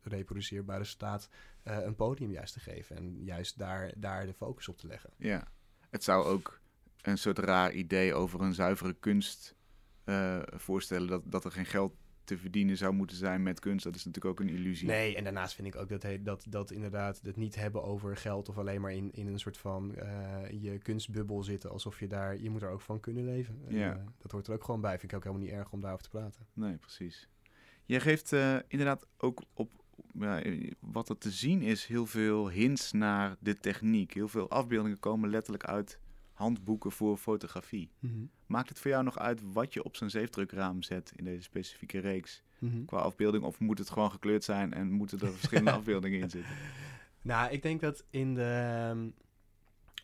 [0.03, 1.29] reproduceerbare staat
[1.63, 5.09] een podium juist te geven en juist daar, daar de focus op te leggen.
[5.17, 5.47] Ja.
[5.89, 6.59] Het zou ook
[7.01, 9.55] een soort raar idee over een zuivere kunst
[10.45, 11.07] voorstellen.
[11.07, 11.93] Dat, dat er geen geld
[12.25, 13.83] te verdienen zou moeten zijn met kunst.
[13.83, 14.87] Dat is natuurlijk ook een illusie.
[14.87, 18.17] Nee, en daarnaast vind ik ook dat, he- dat, dat inderdaad het niet hebben over
[18.17, 22.07] geld of alleen maar in, in een soort van eh, je kunstbubbel zitten, alsof je
[22.07, 23.61] daar, je moet er ook van kunnen leven.
[23.67, 23.93] En, Ja.
[23.95, 24.99] eh, dat hoort er ook gewoon bij.
[24.99, 26.45] Vind ik ook helemaal niet erg om daarover te praten.
[26.53, 27.29] Nee, precies.
[27.85, 29.83] Jij geeft eh, inderdaad ook op
[30.79, 34.13] wat er te zien is heel veel hints naar de techniek.
[34.13, 35.99] Heel veel afbeeldingen komen letterlijk uit
[36.35, 37.89] handboeken voor fotografie.
[38.45, 41.99] Maakt het voor jou nog uit wat je op zo'n zeefdrukraam zet in deze specifieke
[41.99, 42.85] reeks Mhm.
[42.85, 43.43] qua afbeelding?
[43.43, 46.51] Of moet het gewoon gekleurd zijn en moeten er verschillende afbeeldingen in zitten?
[47.21, 49.11] Nou, ik denk dat in de.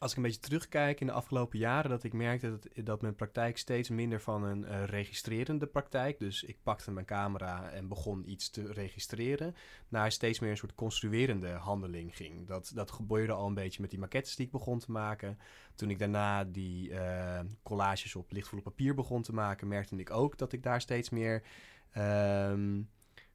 [0.02, 3.16] Als ik een beetje terugkijk in de afgelopen jaren, dat ik merkte dat, dat mijn
[3.16, 6.20] praktijk steeds minder van een eh, registrerende praktijk.
[6.20, 9.56] Dus ik pakte mijn camera en begon iets te registreren.
[9.88, 12.48] Naar steeds meer een soort construerende handeling ging.
[12.48, 15.38] Dat, dat gebeurde al een beetje met die maquettes die ik begon te maken.
[15.76, 20.38] Toen ik daarna die eh, collages op lichtvolle papier begon te maken, merkte ik ook
[20.38, 21.44] dat ik daar steeds meer
[21.92, 22.82] ehm,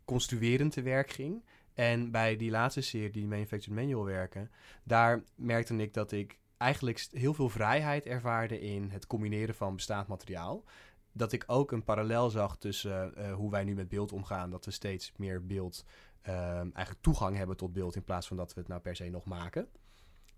[0.05, 1.44] construerend te werk ging.
[1.74, 4.50] En bij die laatste serie, die Manufactured Manual werken,
[4.83, 10.08] daar merkte ik dat ik eigenlijk heel veel vrijheid ervaarde in het combineren van bestaand
[10.08, 10.64] materiaal.
[11.12, 14.50] Dat ik ook een parallel zag tussen eh, hoe wij nu met beeld omgaan.
[14.50, 15.84] Dat we steeds meer beeld,
[16.22, 19.08] ehm, eigenlijk toegang hebben tot beeld in plaats van dat we het nou per se
[19.08, 19.68] nog maken.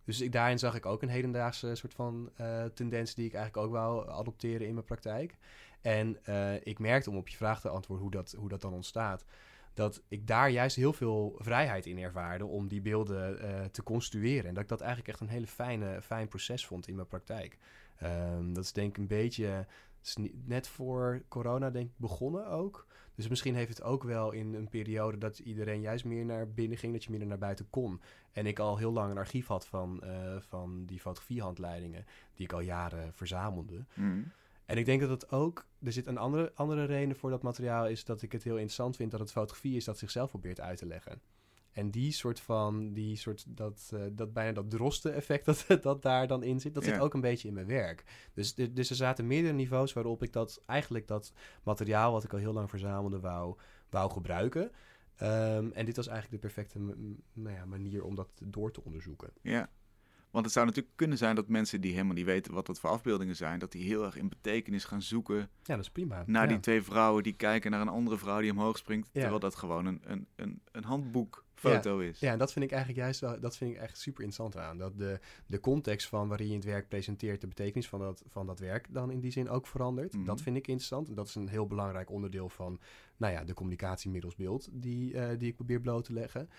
[0.04, 3.66] Dus ik, daarin zag ik ook een hedendaagse soort van eh, tendens die ik eigenlijk
[3.66, 5.36] ook wou adopteren in mijn praktijk.
[5.80, 8.72] En eh, ik merkte, om op je vraag te antwoorden hoe dat, hoe dat dan
[8.72, 9.24] ontstaat,
[9.78, 14.48] dat ik daar juist heel veel vrijheid in ervaarde om die beelden eh, te construeren.
[14.48, 17.58] En dat ik dat eigenlijk echt een hele fijne, fijn proces vond in mijn praktijk.
[17.98, 19.66] Ehm, dat is denk ik een beetje,
[20.44, 22.86] net voor corona denk begonnen ook.
[23.14, 26.78] Dus misschien heeft het ook wel in een periode dat iedereen juist meer naar binnen
[26.78, 28.00] ging, dat je minder naar buiten kon.
[28.32, 32.52] En ik al heel lang een archief had van, eh, van die fotografiehandleidingen, die ik
[32.52, 33.84] al jaren verzamelde.
[33.94, 34.20] Mhm.
[34.68, 37.86] En ik denk dat het ook, er zit een andere, andere reden voor dat materiaal,
[37.86, 40.78] is dat ik het heel interessant vind dat het fotografie is dat zichzelf probeert uit
[40.78, 41.20] te leggen.
[41.72, 46.02] En die soort van, die soort, dat, eh, dat bijna dat droste effect dat, dat
[46.02, 48.04] daar dan in zit, dat zit ook een beetje in mijn werk.
[48.34, 52.38] Dus, dus er zaten meerdere niveaus waarop ik dat, eigenlijk dat materiaal wat ik al
[52.38, 53.56] heel lang verzamelde, wou,
[53.90, 54.70] wou gebruiken.
[55.16, 56.78] Ehm, en dit was eigenlijk de perfecte
[57.32, 59.30] nou ja, manier om dat door te onderzoeken.
[59.42, 59.70] Ja.
[60.30, 62.90] Want het zou natuurlijk kunnen zijn dat mensen die helemaal niet weten wat dat voor
[62.90, 66.22] afbeeldingen zijn, dat die heel erg in betekenis gaan zoeken Ja, dat is prima.
[66.26, 66.48] naar Ja.
[66.48, 69.20] die twee vrouwen die kijken naar een andere vrouw die omhoog springt, Ja.
[69.20, 72.20] terwijl dat gewoon een, een, een, een handboekfoto is.
[72.20, 74.78] Ja, en dat vind ik eigenlijk juist wel, dat vind ik echt super interessant aan.
[74.78, 78.46] Dat de, de context van waarin je het werk presenteert, de betekenis van dat, van
[78.46, 80.14] dat werk dan in die zin ook verandert.
[80.14, 80.24] Mhm.
[80.24, 81.08] Dat vind ik interessant.
[81.08, 82.80] En dat is een heel belangrijk onderdeel van,
[83.16, 86.50] nou ja, de communicatie middels beeld die, eh, die ik probeer bloot te leggen.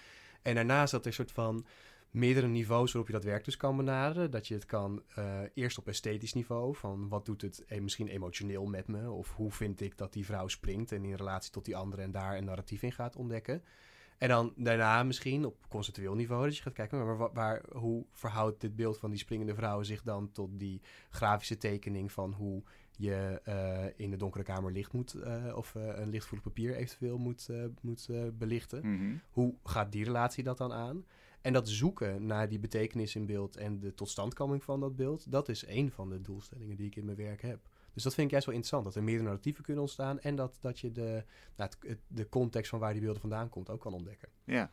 [0.42, 1.66] En daarnaast dat er een soort van
[2.12, 4.32] meerdere niveaus waarop je dat werk dus kan benaderen.
[4.32, 8.08] Dat je het kan eh, eerst op esthetisch niveau, van wat doet het eh, misschien
[8.08, 9.12] emotioneel met me?
[9.12, 12.12] Of hoe vind ik dat die vrouw springt en in relatie tot die andere en
[12.12, 13.64] daar een narratief in gaat ontdekken.
[14.18, 18.06] En dan daarna misschien op conceptueel niveau dat je gaat kijken, maar waar, waar, hoe
[18.12, 22.64] verhoudt dit beeld van die springende vrouwen zich dan tot die grafische tekening van hoe
[22.98, 27.18] je uh, in de donkere kamer licht moet, uh, of uh, een lichtvoelig papier eventueel
[27.18, 27.50] moet,
[27.82, 28.86] moet belichten.
[28.86, 29.22] Mm -hmm.
[29.30, 31.06] Hoe gaat die relatie dat dan aan?
[31.42, 35.50] En dat zoeken naar die betekenis in beeld en de totstandkoming van dat beeld, dat
[35.50, 37.70] is een van de doelstellingen die ik in mijn werk heb.
[37.94, 40.58] Dus dat vind ik juist wel interessant, dat er meerdere narratieven kunnen ontstaan en dat,
[40.62, 41.24] dat je de,
[41.56, 44.30] nou, het, de context van waar die beelden vandaan komt ook kan ontdekken.
[44.44, 44.72] Ja.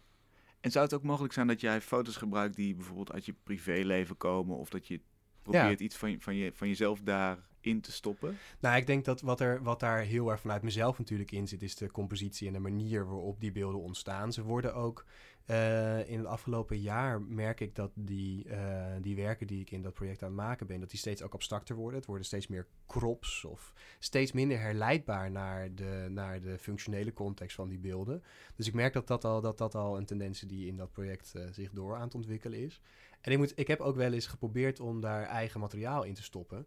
[0.61, 4.17] En zou het ook mogelijk zijn dat jij foto's gebruikt die bijvoorbeeld uit je privéleven
[4.17, 5.01] komen of dat je
[5.43, 5.85] probeert ja.
[5.85, 8.39] iets van, van, je, van jezelf daarin te stoppen?
[8.61, 11.63] Nou, ik denk dat wat, er, wat daar heel erg vanuit mezelf natuurlijk in zit,
[11.63, 14.33] is de compositie en de manier waarop die beelden ontstaan.
[14.33, 15.05] Ze worden ook
[15.47, 19.83] uh, in het afgelopen jaar merk ik dat die, uh, die werken die ik in
[19.83, 21.99] dat project aan het maken ben, dat die steeds ook abstracter worden.
[21.99, 27.57] Het worden steeds meer crops of steeds minder herleidbaar naar de, naar de functionele context
[27.57, 28.23] van die beelden.
[28.57, 31.33] Dus ik merk dat dat al, dat dat al een tendens die in dat project
[31.37, 32.81] uh, zich door aan het ontwikkelen is.
[33.21, 36.23] En ik, moet, ik heb ook wel eens geprobeerd om daar eigen materiaal in te
[36.23, 36.67] stoppen.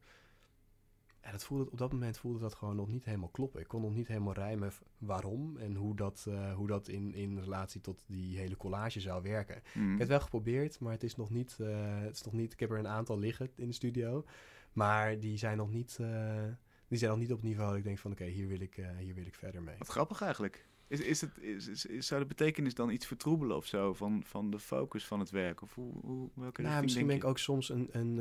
[1.22, 3.62] En dat voelde, op dat moment voelde dat gewoon nog niet helemaal kloppen.
[3.62, 7.40] Ik kon nog niet helemaal rijmen waarom en hoe dat, uh, hoe dat in, in
[7.40, 9.62] relatie tot die hele collage zou werken.
[9.74, 9.84] Mm.
[9.84, 11.68] Ik heb het wel geprobeerd, maar het is, nog niet, uh,
[12.02, 12.54] het is nog niet.
[12.54, 14.26] Ik heb er een aantal liggen in de studio.
[14.74, 16.44] Maar die zijn nog niet, uh,
[16.88, 18.62] die zijn nog niet op het niveau dat ik denk van oké, okay, hier, wil
[18.62, 19.78] ik, hier wil ik verder mee.
[19.78, 20.68] Wat grappig eigenlijk.
[20.88, 24.52] Is, is het, is, is, zou de betekenis dan iets vertroebelen of zo van, van
[24.52, 25.62] de focus van het werk?
[25.62, 28.14] Of hoe, hoe, welke nou, misschien ben ik ook soms een, een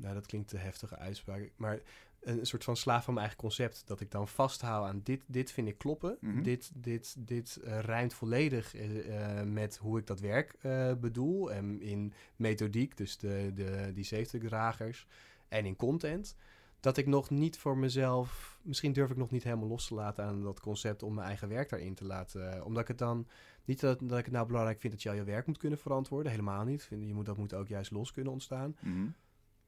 [0.00, 1.80] nou dat klinkt te heftige uitspraak, maar
[2.22, 3.82] een soort van slaaf van mijn eigen concept.
[3.86, 6.16] Dat ik dan vasthoud aan dit, dit vind ik kloppen.
[6.20, 6.42] Mm -hmm.
[6.42, 11.52] Dit, dit, dit uh, rijmt volledig uh, met hoe ik dat werk uh, bedoel.
[11.52, 15.06] En in methodiek, dus de, de, die zeefdrukdragers.
[15.48, 16.36] En in content.
[16.80, 18.60] Dat ik nog niet voor mezelf...
[18.62, 21.02] Misschien durf ik nog niet helemaal los te laten aan dat concept...
[21.02, 22.64] om mijn eigen werk daarin te laten.
[22.64, 23.26] Omdat ik het dan...
[23.64, 25.78] Niet dat, dat ik het nou belangrijk vind dat je al je werk moet kunnen
[25.78, 26.30] verantwoorden.
[26.30, 26.84] Helemaal niet.
[26.84, 28.76] Vind, je moet, dat moet ook juist los kunnen ontstaan.
[28.80, 29.14] Mm -hmm.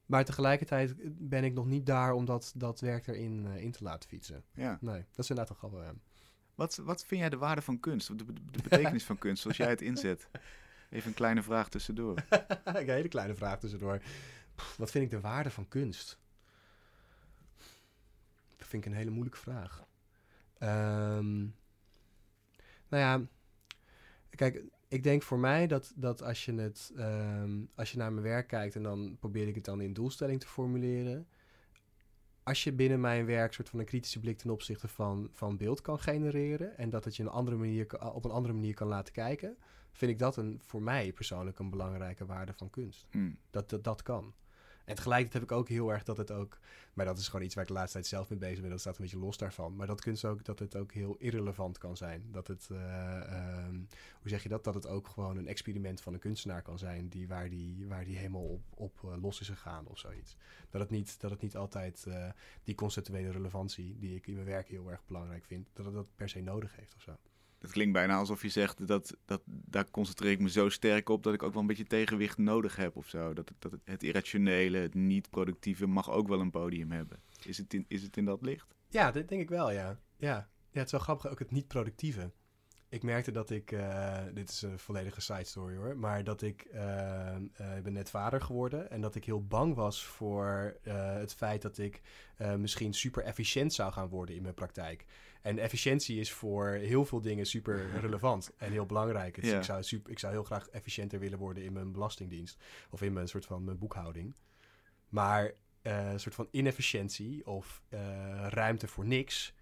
[0.06, 0.94] Maar tegelijkertijd
[1.28, 4.44] ben ik nog niet daar om dat, dat werk erin uh, in te laten fietsen.
[4.54, 4.78] Ja.
[4.80, 5.82] Nee, dat is inderdaad wel...
[5.82, 5.88] Uh...
[6.54, 8.18] Wat, wat vind jij de waarde van kunst?
[8.18, 10.28] De, de betekenis van kunst, zoals jij het inzet?
[10.90, 12.24] Even een kleine vraag tussendoor.
[12.64, 14.00] een hele kleine vraag tussendoor.
[14.54, 16.18] Pff, wat vind ik de waarde van kunst?
[18.56, 19.84] Dat vind ik een hele moeilijke vraag.
[20.58, 21.56] Um,
[22.88, 23.20] nou ja,
[24.30, 24.62] kijk,
[24.94, 28.48] ik denk voor mij dat, dat als, je het, um, als je naar mijn werk
[28.48, 31.26] kijkt en dan probeer ik het dan in doelstelling te formuleren.
[32.42, 35.80] Als je binnen mijn werk soort van een kritische blik ten opzichte van, van beeld
[35.80, 39.12] kan genereren en dat het je een andere manier, op een andere manier kan laten
[39.12, 39.56] kijken,
[39.92, 43.06] vind ik dat een, voor mij persoonlijk een belangrijke waarde van kunst.
[43.10, 43.38] Mm.
[43.50, 44.34] Dat, dat dat kan.
[44.84, 46.58] En tegelijkertijd heb ik ook heel erg dat het ook...
[46.92, 48.70] Maar dat is gewoon iets waar ik de laatste tijd zelf mee bezig ben.
[48.70, 49.76] Dat staat een beetje los daarvan.
[49.76, 52.28] Maar dat kunst ook, dat het ook heel irrelevant kan zijn.
[52.30, 53.88] Dat het, uh, um,
[54.20, 54.64] hoe zeg je dat?
[54.64, 57.08] Dat het ook gewoon een experiment van een kunstenaar kan zijn.
[57.08, 60.36] Die, waar, die, waar die helemaal op, op uh, los is gegaan of zoiets.
[60.70, 62.28] Dat het niet, dat het niet altijd uh,
[62.64, 63.98] die conceptuele relevantie...
[63.98, 65.68] die ik in mijn werk heel erg belangrijk vind...
[65.72, 67.16] dat het dat per se nodig heeft of zo.
[67.64, 71.22] Het klinkt bijna alsof je zegt dat, dat daar concentreer ik me zo sterk op
[71.22, 73.32] dat ik ook wel een beetje tegenwicht nodig heb of zo.
[73.32, 77.22] Dat, dat het irrationele, het niet-productieve mag ook wel een podium hebben.
[77.44, 78.74] Is het in, is het in dat licht?
[78.88, 79.98] Ja, dat denk ik wel, ja.
[80.16, 82.30] Ja, ja het is wel grappig, ook het niet-productieve.
[82.88, 86.68] Ik merkte dat ik, uh, dit is een volledige side story hoor, maar dat ik,
[86.72, 86.80] uh,
[87.60, 91.62] uh, ik ben net vader geworden en dat ik heel bang was voor het feit
[91.62, 92.00] dat ik
[92.56, 95.04] misschien super efficiënt zou gaan worden in mijn praktijk.
[95.44, 99.34] En efficiëntie is voor heel veel dingen super relevant en heel belangrijk.
[99.40, 99.56] Dus Ja.
[99.58, 102.58] ik, zou super, ik zou heel graag efficiënter willen worden in mijn belastingdienst
[102.90, 104.34] of in mijn soort van mijn boekhouding.
[105.08, 105.52] Maar
[105.82, 108.00] eh, een soort van inefficiëntie of eh,
[108.48, 109.54] ruimte voor niks.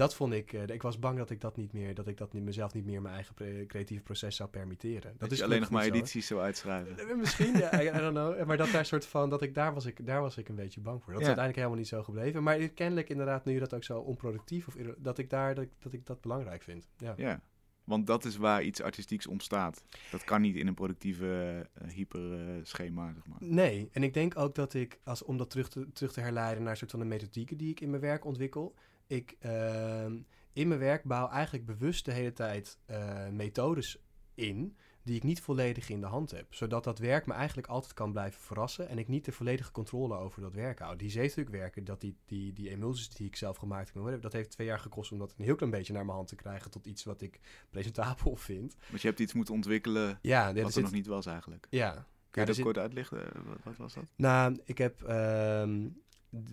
[0.00, 0.52] Dat vond ik.
[0.52, 2.84] eh, ik was bang dat ik dat niet meer, dat ik dat niet, mezelf niet
[2.84, 5.10] meer mijn eigen creatieve proces zou permitteren.
[5.10, 6.98] Dat, Dat is alleen nog maar zo, edities zou uitschrijven.
[6.98, 8.44] Eh, Misschien, ja, I, I don't know.
[8.46, 10.80] Maar dat daar soort van, dat ik daar was ik, daar was ik een beetje
[10.80, 11.12] bang voor.
[11.12, 12.42] Dat is uiteindelijk helemaal niet zo gebleven.
[12.42, 15.92] Maar kennelijk inderdaad, nu dat ook zo onproductief of dat ik daar dat, ik- dat
[15.92, 16.88] ik dat belangrijk vind.
[16.96, 17.14] Ja.
[17.16, 17.42] Ja,
[17.84, 19.84] want dat is waar iets artistieks ontstaat.
[20.10, 23.38] Dat kan niet in een productieve uh, hyperschema, zeg maar.
[23.40, 26.62] Nee, en ik denk ook dat ik, als, om dat terug te, terug te herleiden
[26.62, 28.74] naar een soort van de methodieken die ik in mijn werk ontwikkel,
[29.10, 30.18] ik ehm,
[30.52, 33.98] in mijn werk bouw eigenlijk bewust de hele tijd eh, methodes
[34.34, 36.54] in die ik niet volledig in de hand heb.
[36.54, 40.16] Zodat dat werk me eigenlijk altijd kan blijven verrassen en ik niet de volledige controle
[40.16, 40.96] over dat werk hou.
[40.96, 44.66] Die zeefdrukwerken, dat die, die, die emulsies die ik zelf gemaakt heb, dat heeft twee
[44.66, 47.04] jaar gekost om dat een heel klein beetje naar mijn hand te krijgen tot iets
[47.04, 48.76] wat ik presentabel vind.
[48.88, 51.66] Want je hebt iets moeten ontwikkelen Ja, wat er zit- nog niet was eigenlijk.
[51.70, 51.90] ja.
[52.30, 53.34] Kun je Ja, dat zit- kort uitlichten?
[53.34, 54.04] Eh, Wat, wat was dat?
[54.16, 55.88] Nou, ik heb, ehm,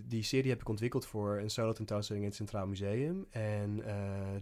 [0.06, 3.26] die serie heb ik ontwikkeld voor een solo tentoonstelling in het Centraal Museum.
[3.30, 3.86] En uh,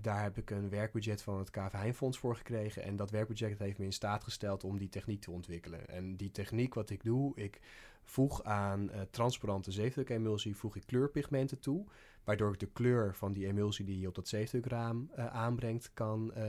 [0.00, 2.82] daar heb ik een werkbudget van het KV Heijnfonds voor gekregen.
[2.82, 5.88] En dat werkbudget heeft me in staat gesteld om die techniek te ontwikkelen.
[5.88, 7.60] En die techniek, wat ik doe, ik
[8.04, 11.84] voeg aan uh, transparante zeefdrukemulsie voeg ik kleurpigmenten toe.
[12.26, 16.32] Waardoor ik de kleur van die emulsie die je op dat zeefdrukraam uh, aanbrengt kan,
[16.36, 16.44] uh,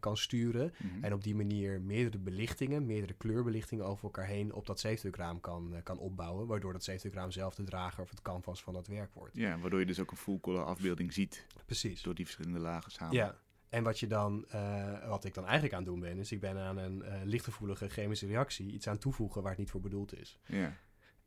[0.00, 0.74] kan sturen.
[0.76, 1.04] Mm -hmm.
[1.04, 5.70] En op die manier meerdere belichtingen, meerdere kleurbelichtingen over elkaar heen op dat zeefdrukraam kan,
[5.72, 6.46] uh, kan opbouwen.
[6.46, 9.36] Waardoor dat zeefdrukraam zelf de drager of het canvas van dat werk wordt.
[9.36, 11.46] Ja, waardoor je dus ook een full color afbeelding ziet.
[11.64, 12.02] Precies.
[12.02, 13.16] Door die verschillende lagen samen.
[13.16, 13.36] Ja.
[13.68, 14.46] En wat, je dan,
[15.08, 18.26] wat ik dan eigenlijk aan het doen ben, is ik ben aan een lichtgevoelige chemische
[18.26, 20.38] reactie iets aan toevoegen waar het niet voor bedoeld is.
[20.46, 20.76] Ja.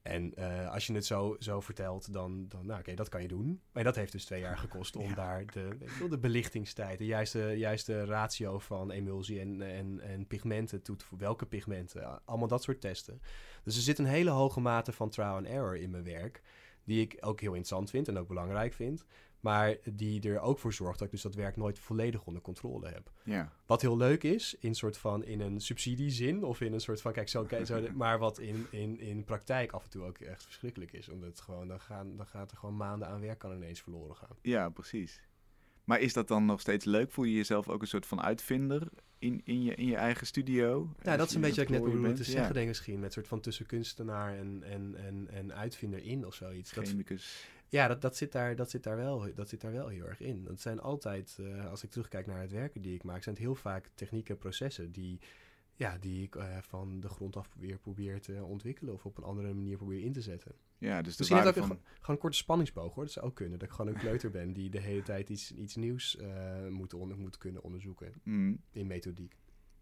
[0.06, 3.22] En uh, als je het zo, zo vertelt, dan, dan nou oké, okay, dat kan
[3.22, 3.62] je doen.
[3.72, 5.16] Maar dat heeft dus twee jaar gekost om ja.
[5.16, 5.78] daar de,
[6.10, 11.28] de belichtingstijd, de juiste, juiste ratio van emulsie en, en, en pigmenten toe te voegen.
[11.28, 13.22] Welke pigmenten, allemaal dat soort testen.
[13.64, 16.42] Dus er zit een hele hoge mate van trial and error in mijn werk,
[16.84, 19.06] die ik ook heel interessant vind en ook belangrijk vind.
[19.46, 22.88] Maar die er ook voor zorgt dat ik dus dat werk nooit volledig onder controle
[22.88, 23.12] heb.
[23.24, 23.52] Ja.
[23.66, 27.12] Wat heel leuk is, in soort van in een subsidiezin of in een soort van,
[27.12, 30.44] kijk, zo, kijk, zo maar wat in, in, in praktijk af en toe ook echt
[30.44, 31.10] verschrikkelijk is.
[31.10, 34.16] Omdat het gewoon, dan, gaan, dan gaat er gewoon maanden aan werk kan ineens verloren
[34.16, 34.38] gaan.
[34.42, 35.22] Ja, precies.
[35.84, 37.12] Maar is dat dan nog steeds leuk?
[37.12, 38.88] Voel je jezelf ook een soort van uitvinder
[39.20, 40.94] in, in, je, in je eigen studio?
[41.04, 42.52] Ja, dat is een beetje wat ik net bedoelde te zeggen, ja.
[42.52, 42.96] denk ik misschien.
[42.96, 46.72] Met een soort van tussen kunstenaar en, en, en, en uitvinder in of zoiets.
[46.72, 47.46] Chemicus.
[47.46, 50.08] Dat, ja, dat, dat, zit daar, dat, zit daar wel, dat zit daar wel heel
[50.08, 50.44] erg in.
[50.44, 53.44] Dat zijn altijd, uh, als ik terugkijk naar het werken die ik maak, zijn het
[53.44, 55.20] heel vaak technieken, processen die,
[55.74, 59.24] ja, die ik uh, van de grond af weer probeer te ontwikkelen of op een
[59.24, 60.56] andere manier probeer in te zetten.
[60.78, 61.64] Ja, dus Misschien is ook van...
[61.64, 63.04] een, gewoon een korte spanningsboog hoor.
[63.04, 63.60] Dat zou ook kunnen.
[63.60, 66.94] Dat ik gewoon een kleuter ben die de hele tijd iets, iets nieuws uh, moet,
[66.94, 68.62] on, moet kunnen onderzoeken mm.
[68.72, 69.36] in methodiek.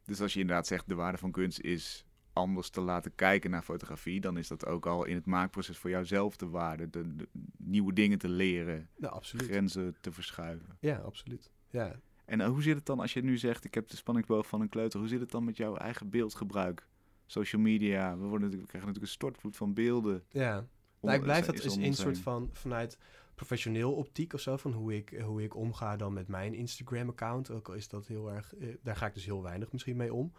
[0.04, 3.62] Dus als je inderdaad zegt de waarde van kunst is anders te laten kijken naar
[3.62, 6.90] fotografie, dan is dat ook al in het maakproces voor jouzelf de waarde.
[6.90, 9.48] De, de nieuwe dingen te leren, ja, absoluut.
[9.48, 10.78] grenzen te verschuiven.
[10.80, 11.52] Ja, absoluut.
[11.70, 12.00] Ja.
[12.26, 14.62] En uh, hoe zit het dan als je nu zegt, ik heb de spanningsboog van
[14.62, 16.88] een kleuter, hoe zit het dan met jouw eigen beeldgebruik?
[17.26, 20.24] Social media, we, worden, we krijgen natuurlijk een stortvloed van beelden.
[20.30, 20.68] Ja,
[21.02, 22.98] nou, ik blijf dat is in een soort van, vanuit
[23.36, 27.52] professioneel optiek of zo, van hoe ik, hoe ik omga dan met mijn Instagram-account.
[27.52, 30.14] Ook al is dat heel erg, eh, daar ga ik dus heel weinig misschien mee
[30.14, 30.34] om.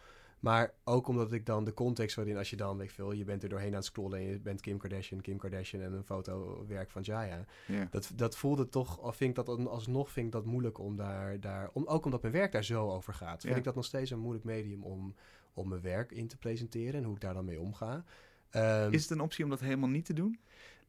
[0.45, 3.25] Maar ook omdat ik dan de context waarin, als je dan, weet ik veel, je
[3.25, 6.05] bent er doorheen aan het scrollen en je bent Kim Kardashian, Kim Kardashian en een
[6.05, 7.45] fotowerk van Jaya.
[7.67, 7.87] Yeah.
[7.91, 11.41] Dat, dat voelde toch, of vind ik dat alsnog vind ik dat moeilijk om daar,
[11.41, 13.43] daar om, ook omdat mijn werk daar zo over gaat.
[13.43, 15.15] Vind ik dat nog steeds een moeilijk medium om,
[15.55, 18.05] om mijn werk in te presenteren en hoe ik daar dan mee omga.
[18.51, 20.41] Ehm, Is het een optie om dat helemaal niet te doen,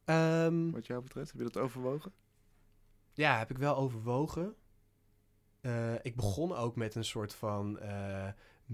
[0.04, 1.30] ehm, wat jou betreft?
[1.30, 2.12] Heb je dat overwogen?
[3.12, 4.54] Ja, heb ik wel overwogen.
[5.60, 8.28] Eh, ik begon ook met een soort van eh,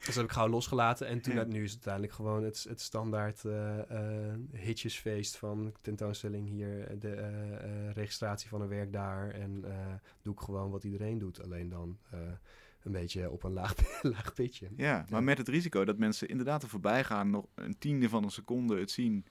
[0.06, 1.08] Dus dat heb ik gauw losgelaten.
[1.08, 1.44] En toen, Ja.
[1.44, 3.80] nu is het uiteindelijk gewoon het, het standaard eh,
[4.32, 7.00] eh, hitjesfeest van tentoonstelling hier.
[7.00, 7.54] De eh,
[7.88, 9.30] eh, registratie van een werk daar.
[9.30, 9.66] En
[10.22, 11.44] doe ik gewoon wat iedereen doet.
[11.44, 11.98] Alleen dan
[12.84, 14.68] een beetje op een laag, laag pitje.
[14.76, 15.26] Ja, maar Ja.
[15.26, 18.80] met het risico dat mensen inderdaad er voorbij gaan, nog een tiende van een seconde
[18.80, 19.26] het zien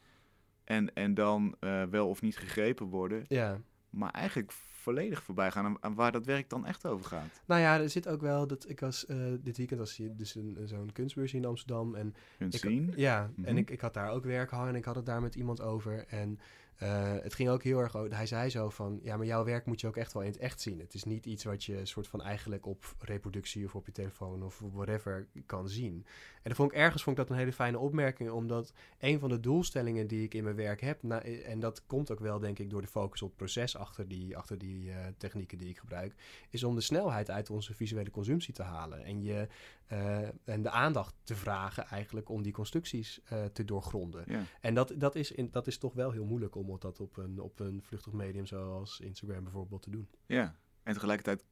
[0.65, 1.57] en, en dan
[1.91, 3.61] wel of niet gegrepen worden, Ja.
[3.91, 4.53] maar eigenlijk
[4.83, 7.41] volledig voorbij gaan aan, aan waar dat werk dan echt over gaat.
[7.47, 10.35] Nou ja, er zit ook wel dat ik was eh, dit weekend was hier dus
[10.35, 12.93] een, zo'n kunstbeurs in Amsterdam en Ik- zien.
[12.97, 13.47] Ja, Mhm.
[13.49, 15.61] en ik, ik had daar ook werk hangen en ik had het daar met iemand
[15.61, 16.05] over.
[16.09, 16.39] En
[16.83, 19.81] eh, het ging ook heel erg hij zei zo van, ja, maar jouw werk moet
[19.81, 20.81] je ook echt wel in het echt zien.
[20.81, 24.43] Het is niet iets wat je soort van eigenlijk op reproductie of op je telefoon
[24.43, 26.07] of whatever kan zien.
[26.35, 29.29] En dat vond ik ergens vond ik dat een hele fijne opmerking, omdat een van
[29.29, 32.59] de doelstellingen die ik in mijn werk heb, na- en dat komt ook wel denk
[32.59, 36.15] ik door de focus op proces achter die, achter die eh, technieken die ik gebruik,
[36.51, 39.05] is om de snelheid uit onze visuele consumptie te halen.
[39.05, 39.49] En, je,
[39.93, 44.25] eh, en de aandacht te vragen eigenlijk om die constructies eh, te doorgronden.
[44.27, 44.43] Ja.
[44.61, 47.41] En dat, dat, is in, dat is toch wel heel moeilijk om dat op een,
[47.41, 50.09] op een vluchtig medium zoals Instagram bijvoorbeeld te doen.
[50.27, 51.45] ja, en tegelijkertijd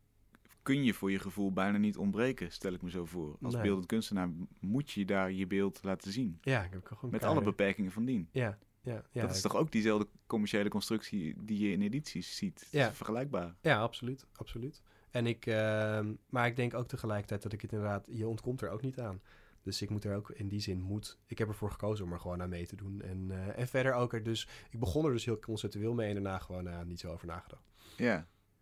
[0.63, 3.37] kun je voor je gevoel bijna niet ontbreken, stel ik me zo voor.
[3.43, 3.63] Als Nee.
[3.63, 6.39] beeldend kunstenaar moet je daar je beeld laten zien.
[6.41, 8.29] Ja, ik heb gewoon Met alle beperkingen van dien.
[8.33, 9.21] Ja, ja, ja.
[9.21, 12.69] dat is toch ook diezelfde commerciële constructie die je in edities ziet.
[12.71, 12.93] Ja.
[12.93, 13.57] Vergelijkbaar.
[13.61, 14.83] Ja, absoluut, absoluut.
[15.11, 18.71] En ik, ehm, maar ik denk ook tegelijkertijd dat ik het inderdaad, je ontkomt er
[18.71, 19.21] ook niet aan.
[19.63, 21.19] Dus ik moet er ook in die zin moet.
[21.27, 23.03] Ik heb ervoor gekozen om er gewoon aan mee te doen.
[23.03, 24.49] En, eh, en verder ook er dus.
[24.71, 27.71] Ik begon er dus heel conceptueel mee en daarna gewoon uh, niet zo over nagedacht.
[27.97, 28.19] Ja.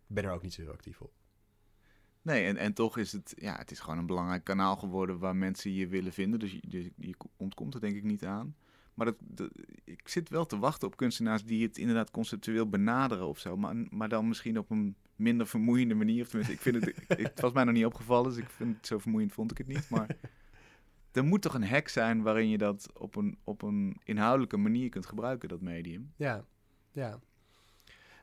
[0.07, 1.13] Ik ben er ook niet zo heel actief op.
[2.21, 5.35] Nee, en, en toch is het, ja, het is gewoon een belangrijk kanaal geworden waar
[5.35, 6.39] mensen je willen vinden.
[6.39, 8.55] Dus je, je, je ontkomt er denk ik niet aan.
[8.99, 9.49] Maar dat, dat,
[9.83, 13.57] ik zit wel te wachten op kunstenaars die het inderdaad conceptueel benaderen of zo.
[13.57, 16.21] Maar, maar dan misschien op een minder vermoeiende manier.
[16.21, 16.95] Of tenminste, ik vind het,
[17.27, 19.67] het was mij nog niet opgevallen, dus ik vind het zo vermoeiend vond ik het
[19.67, 19.89] niet.
[19.89, 20.07] Maar
[21.11, 24.89] er moet toch een hack zijn waarin je dat op een, op een inhoudelijke manier
[24.89, 26.13] kunt gebruiken, dat medium.
[26.15, 26.45] Ja,
[26.91, 27.19] ja.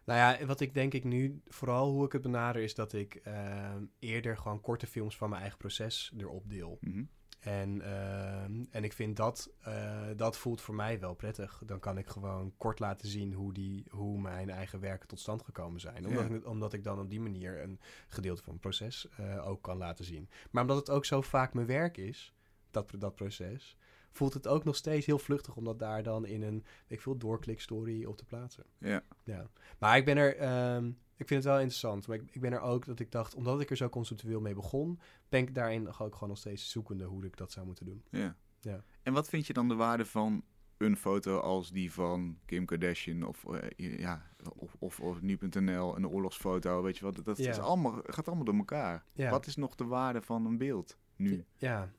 [0.05, 3.21] Nou ja, wat ik denk ik nu, vooral hoe ik het benader, is dat ik
[3.27, 6.79] uh, eerder gewoon korte films van mijn eigen proces erop deel.
[6.81, 7.05] Mhm.
[7.47, 11.63] En, uh, en ik vind dat, uh, dat voelt voor mij wel prettig.
[11.67, 15.43] Dan kan ik gewoon kort laten zien hoe, die, hoe mijn eigen werken tot stand
[15.43, 16.07] gekomen zijn.
[16.07, 16.35] Omdat, Ja.
[16.35, 19.77] ik, omdat ik dan op die manier een gedeelte van het proces uh, ook kan
[19.77, 20.29] laten zien.
[20.51, 22.35] Maar omdat het ook zo vaak mijn werk is,
[22.71, 23.77] dat, dat proces,
[24.11, 27.17] voelt het ook nog steeds heel vluchtig om dat daar dan in een, ik veel,
[27.17, 28.65] doorklik-story op te plaatsen.
[28.79, 29.03] Ja.
[29.25, 29.47] ja.
[29.79, 32.07] Maar ik ben er, um, ik vind het wel interessant.
[32.07, 34.55] Maar ik, ik, ben er ook dat ik dacht, omdat ik er zo conceptueel mee
[34.55, 38.05] begon, ben ik daarin ook gewoon nog steeds zoekende hoe ik dat zou moeten doen.
[38.11, 38.37] Ja.
[38.61, 38.85] ja.
[39.03, 40.45] En wat vind je dan de waarde van
[40.77, 46.09] een foto als die van Kim Kardashian of, uh, ja, of, of, of nu.nl, een
[46.09, 47.25] oorlogsfoto, weet je wat?
[47.25, 47.51] Dat Ja.
[47.51, 49.05] is allemaal, gaat allemaal door elkaar.
[49.13, 49.31] Ja.
[49.31, 51.93] Wat is nog de waarde van een beeld nu, Ja,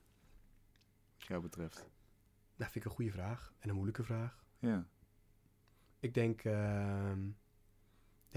[1.18, 1.76] wat jou betreft?
[2.56, 4.46] dat vind ik een goede vraag en een moeilijke vraag.
[4.60, 4.88] Ja.
[6.00, 7.20] Ik denk, ehm,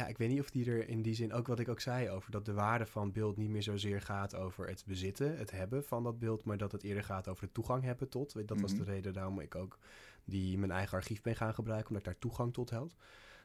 [0.00, 2.10] ja, ik weet niet of die er in die zin, ook wat ik ook zei
[2.10, 5.84] over dat de waarde van beeld niet meer zozeer gaat over het bezitten, het hebben
[5.84, 8.48] van dat beeld, maar dat het eerder gaat over de toegang hebben tot.
[8.48, 8.84] Dat was Mhm.
[8.84, 9.78] de reden waarom ik ook
[10.24, 12.94] die mijn eigen archief ben gaan gebruiken, omdat ik daar toegang tot had.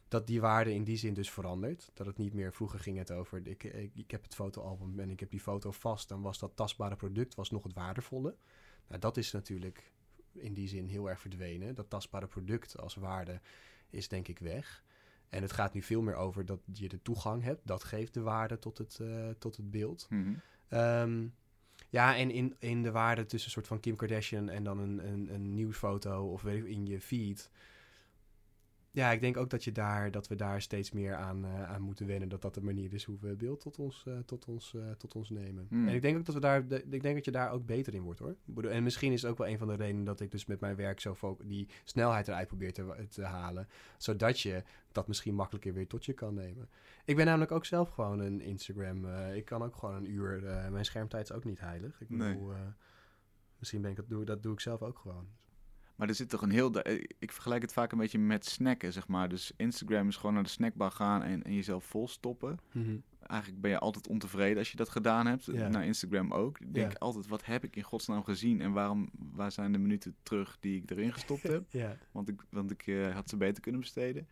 [0.07, 1.91] Dat die waarde in die zin dus verandert.
[1.93, 5.09] Dat het niet meer, vroeger ging het over, ik, ik, ik heb het fotoalbum en
[5.09, 8.35] ik heb die foto vast, dan was dat tastbare product was nog het waardevolle.
[8.87, 9.91] Nou, dat is natuurlijk
[10.31, 11.75] in die zin heel erg verdwenen.
[11.75, 13.39] Dat tastbare product als waarde
[13.89, 14.83] is denk ik weg.
[15.29, 17.67] En het gaat nu veel meer over dat je de toegang hebt.
[17.67, 20.07] Dat geeft de waarde tot het, uh, tot het beeld.
[20.09, 20.33] Mhm.
[20.69, 21.33] Um,
[21.89, 25.07] ja, en in, in de waarde tussen een soort van Kim Kardashian en dan een,
[25.07, 27.49] een, een nieuwsfoto of weet ik, in je feed.
[28.95, 31.81] Ja, ik denk ook dat, je daar, dat we daar steeds meer aan, uh, aan
[31.81, 32.29] moeten wennen.
[32.29, 35.15] Dat dat de manier is hoe we beeld tot ons, uh, tot ons, uh, tot
[35.15, 35.65] ons nemen.
[35.69, 35.87] Hmm.
[35.87, 37.93] En ik denk ook dat we daar, de, ik denk dat je daar ook beter
[37.93, 38.35] in wordt hoor.
[38.63, 40.75] En misschien is het ook wel een van de redenen dat ik dus met mijn
[40.75, 43.67] werk zo die snelheid eruit probeer te, te halen.
[43.97, 46.69] Zodat je dat misschien makkelijker weer tot je kan nemen.
[47.05, 49.05] Ik ben namelijk ook zelf gewoon een Instagram.
[49.33, 50.41] Ik kan ook gewoon een uur.
[50.71, 52.01] Mijn schermtijd is ook niet heilig.
[52.01, 52.57] Ik bedoel, Nee.
[53.59, 55.27] misschien ben ik dat, doe, dat doe ik zelf ook gewoon.
[55.95, 56.71] Maar er zit toch een heel...
[57.19, 59.29] Ik vergelijk het vaak een beetje met snacken, zeg maar.
[59.29, 62.59] Dus Instagram is gewoon naar de snackbar gaan en, en jezelf volstoppen.
[62.71, 63.03] Mm -hmm.
[63.27, 65.45] Eigenlijk ben je altijd ontevreden als je dat gedaan hebt.
[65.45, 65.67] Ja.
[65.67, 66.59] Naar Instagram ook.
[66.59, 68.61] Ik denk altijd, wat heb ik in godsnaam gezien?
[68.61, 71.65] En waarom, waar zijn de minuten terug die ik erin gestopt heb?
[72.11, 74.27] Want ik, want ik uh, had ze beter kunnen besteden.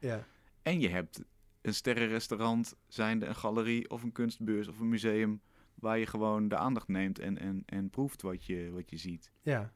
[0.61, 1.23] En je hebt
[1.61, 5.41] een sterrenrestaurant, zijnde een galerie of een kunstbeurs of een museum...
[5.75, 9.31] waar je gewoon de aandacht neemt en, en, en proeft wat je, wat je ziet.
[9.41, 9.73] ja.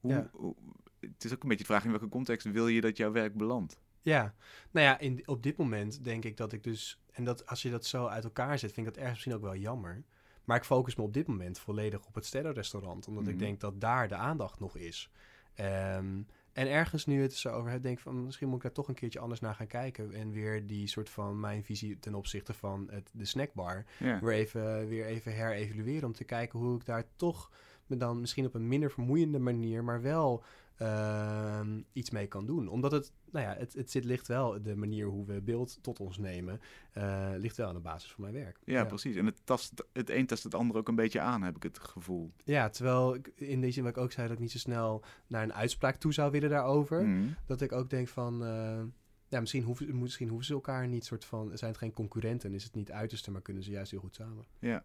[0.00, 0.60] Hoe, Ja.
[1.02, 3.34] Het is ook een beetje de vraag in welke context wil je dat jouw werk
[3.36, 3.80] belandt?
[4.02, 4.34] Ja,
[4.70, 7.00] nou ja, in, op dit moment denk ik dat ik dus...
[7.12, 9.52] En dat als je dat zo uit elkaar zet, vind ik dat ergens misschien ook
[9.52, 10.02] wel jammer.
[10.44, 13.08] Maar ik focus me op dit moment volledig op het sterrenrestaurant.
[13.08, 13.32] Omdat Mhm.
[13.32, 15.10] ik denk dat daar de aandacht nog is.
[15.54, 16.22] Ehm,
[16.52, 18.24] en ergens nu het zo over heb, denk ik van...
[18.24, 20.12] Misschien moet ik daar toch een keertje anders naar gaan kijken.
[20.12, 23.84] En weer die soort van mijn visie ten opzichte van het, de snackbar...
[23.98, 24.20] Ja.
[24.20, 26.04] weer even, weer even herevalueren.
[26.04, 27.50] Om te kijken hoe ik daar toch
[27.86, 29.84] me dan misschien op een minder vermoeiende manier...
[29.84, 30.44] maar wel
[30.82, 32.68] ehm, iets mee kan doen.
[32.68, 36.00] Omdat het, nou ja, het, het zit, ligt wel, de manier hoe we beeld tot
[36.00, 36.60] ons nemen,
[36.92, 38.58] eh, ligt wel aan de basis van mijn werk.
[38.64, 39.16] Ja, precies.
[39.16, 41.78] En het, tast, het een tast het ander ook een beetje aan, heb ik het
[41.78, 42.32] gevoel.
[42.44, 45.04] Ja, terwijl ik in deze zin wat ik ook zei, dat ik niet zo snel
[45.26, 47.06] naar een uitspraak toe zou willen daarover.
[47.06, 47.28] Mhm.
[47.46, 48.82] Dat ik ook denk van, eh,
[49.28, 52.64] ja, misschien hoeven, misschien hoeven ze elkaar niet soort van, zijn het geen concurrenten, is
[52.64, 54.44] het niet uiterste, maar kunnen ze juist heel goed samen.
[54.58, 54.84] Ja.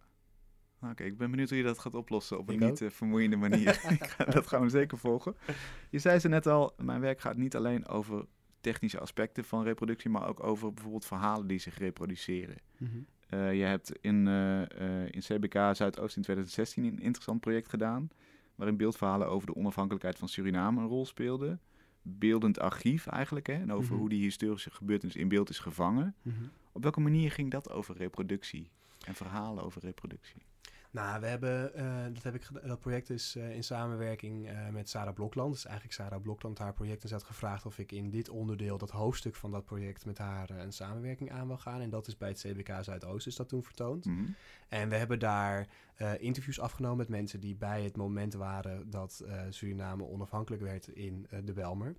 [0.82, 3.36] Oké, ik ben benieuwd hoe je dat gaat oplossen op een Ik niet eh, vermoeiende
[3.36, 3.82] manier.
[4.34, 5.36] Dat gaan we zeker volgen.
[5.90, 8.26] Je zei ze net al, mijn werk gaat niet alleen over
[8.62, 12.58] technische aspecten van reproductie, maar ook over bijvoorbeeld verhalen die zich reproduceren.
[13.30, 14.62] Eh, je hebt in, eh,
[15.12, 18.10] in CBK Zuidoost in 2016 een interessant project gedaan,
[18.56, 21.60] waarin beeldverhalen over de onafhankelijkheid van Suriname een rol speelden.
[22.02, 24.00] Beeldend archief eigenlijk, hè, en over Mhm.
[24.00, 26.16] hoe die historische gebeurtenis in beeld is gevangen.
[26.72, 28.72] Op welke manier ging dat over reproductie
[29.06, 30.42] en verhalen over reproductie?
[30.98, 34.90] Nou, we hebben, eh, dat, heb ik, dat project is eh, in samenwerking eh, met
[34.90, 35.54] Sarah Blokland.
[35.54, 37.02] Dus eigenlijk Sarah Blokland, haar project.
[37.02, 40.18] En ze had gevraagd of ik in dit onderdeel, dat hoofdstuk van dat project, met
[40.18, 41.82] haar een samenwerking aan wil gaan.
[41.82, 44.06] En dat is bij het CBK Zuidoost is dat toen vertoond.
[44.06, 44.26] Mhm.
[44.68, 45.68] En we hebben daar
[46.20, 51.54] interviews afgenomen met mensen die bij het moment waren dat Suriname onafhankelijk werd in de
[51.54, 51.96] Belmer.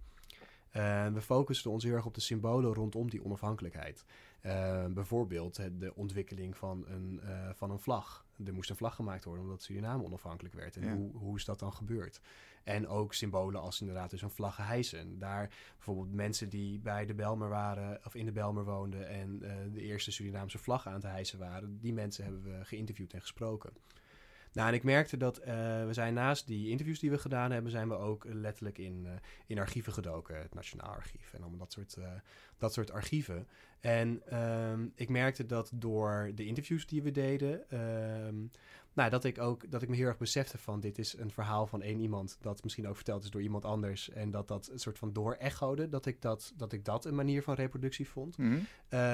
[1.12, 4.04] We focusten ons heel erg op de symbolen rondom die onafhankelijkheid.
[4.90, 7.20] Bijvoorbeeld de ontwikkeling van een,
[7.54, 8.26] van een vlag.
[8.46, 10.76] Er moest een vlag gemaakt worden omdat Suriname onafhankelijk werd.
[10.76, 10.94] En Ja.
[10.94, 12.20] hoe, hoe is dat dan gebeurd?
[12.64, 15.18] En ook symbolen als inderdaad dus een vlaggen hijsen.
[15.18, 19.56] Daar bijvoorbeeld mensen die bij de Belmer waren, of in de Belmer woonden en eh,
[19.72, 23.72] de eerste Surinaamse vlag aan te hijsen waren, die mensen hebben we geïnterviewd en gesproken.
[24.58, 25.54] Nou, en ik merkte dat eh,
[25.86, 29.12] we zijn naast die interviews die we gedaan hebben, zijn we ook letterlijk in, eh,
[29.46, 30.38] in archieven gedoken.
[30.38, 32.08] Het Nationaal Archief en allemaal dat soort, eh,
[32.56, 33.46] dat soort archieven.
[33.80, 38.34] En ehm, ik merkte dat door de interviews die we deden, ehm,
[38.98, 41.66] nou, dat ik ook dat ik me heel erg besefte van dit is een verhaal
[41.66, 44.78] van één iemand dat misschien ook verteld is door iemand anders en dat dat een
[44.78, 48.38] soort van door-echode, dat ik dat, dat ik dat een manier van reproductie vond.
[48.38, 48.52] Mhm.
[48.52, 48.60] Uh,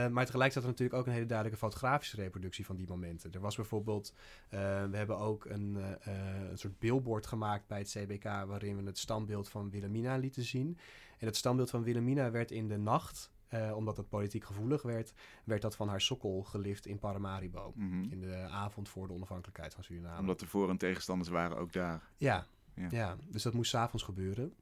[0.09, 3.33] maar tegelijk zat er natuurlijk ook een hele duidelijke fotografische reproductie van die momenten.
[3.33, 4.61] Er was bijvoorbeeld, uh,
[4.91, 6.15] we hebben ook een, uh,
[6.51, 10.79] een soort billboard gemaakt bij het CBK waarin we het standbeeld van Wilhelmina lieten zien.
[11.19, 15.13] En het standbeeld van Wilhelmina werd in de nacht, uh, omdat het politiek gevoelig werd,
[15.45, 17.73] werd dat van haar sokkel gelift in Paramaribo.
[17.77, 18.03] Mhm.
[18.11, 20.21] In de avond voor de onafhankelijkheid van Suriname.
[20.21, 22.03] Omdat de voor- en tegenstanders waren ook daar.
[22.17, 22.87] Ja, Ja.
[22.91, 23.17] ja.
[23.29, 24.53] dus dat moest s'avonds gebeuren.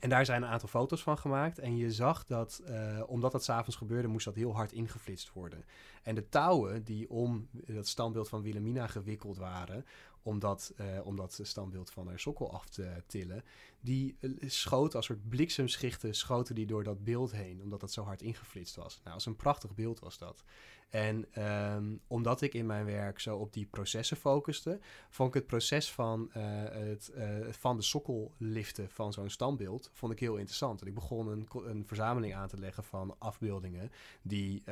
[0.00, 1.58] En daar zijn een aantal foto's van gemaakt.
[1.58, 5.64] En je zag dat, uh, omdat dat s'avonds gebeurde, moest dat heel hard ingeflitst worden.
[6.02, 9.84] En de touwen die om dat standbeeld van Wilhelmina gewikkeld waren,
[10.28, 10.72] om dat,
[11.14, 13.44] dat standbeeld van haar sokkel af te tillen,
[13.80, 18.02] die uh, schoten als soort bliksemschichten, schoten die door dat beeld heen, omdat dat zo
[18.02, 19.00] hard ingeflitst was.
[19.02, 20.44] Nou, als een prachtig beeld was dat.
[20.88, 24.78] En um, omdat ik in mijn werk zo op die processen focuste,
[25.10, 27.12] vond ik het proces van, uh, het,
[27.50, 30.80] van de sokkel liften van zo'n standbeeld vond ik heel interessant.
[30.80, 33.90] En ik begon een, een verzameling aan te leggen van afbeeldingen
[34.22, 34.62] die,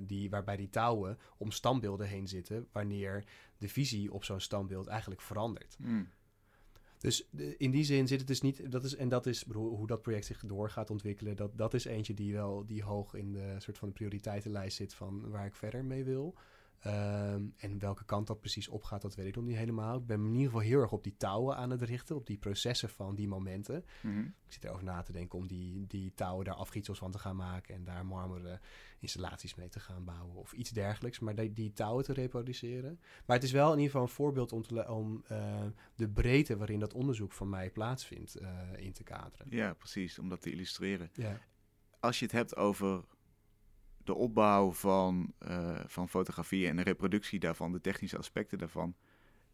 [0.00, 3.24] die, waarbij die touwen om standbeelden heen zitten, wanneer
[3.64, 5.76] de visie op zo'n standbeeld eigenlijk verandert.
[5.78, 6.08] Mm.
[6.98, 8.70] Dus de, in die zin zit het dus niet.
[8.70, 11.36] Dat is, en dat is bedoel, hoe dat project zich door gaat ontwikkelen.
[11.36, 14.94] Dat, dat is eentje die wel die hoog in de soort van de prioriteitenlijst zit
[14.94, 16.34] van waar ik verder mee wil.
[16.86, 19.98] Um, en welke kant dat precies opgaat, dat weet ik nog niet helemaal.
[19.98, 22.38] Ik ben in ieder geval heel erg op die touwen aan het richten, op die
[22.38, 23.84] processen van die momenten.
[24.02, 24.34] Mm -hmm.
[24.46, 27.36] Ik zit erover na te denken om die, die touwen daar afgietsels van te gaan
[27.36, 28.60] maken en daar marmeren
[28.98, 31.18] installaties mee te gaan bouwen of iets dergelijks.
[31.18, 33.00] Maar die, die touwen te reproduceren.
[33.26, 35.64] Maar het is wel in ieder geval een voorbeeld om, te, om uh,
[35.94, 39.46] de breedte waarin dat onderzoek van mij plaatsvindt uh, in te kaderen.
[39.50, 41.10] Ja, precies, om dat te illustreren.
[41.12, 41.40] Ja.
[42.00, 43.04] Als je het hebt over
[44.04, 48.94] de opbouw van, uh, van fotografie en de reproductie daarvan, de technische aspecten daarvan.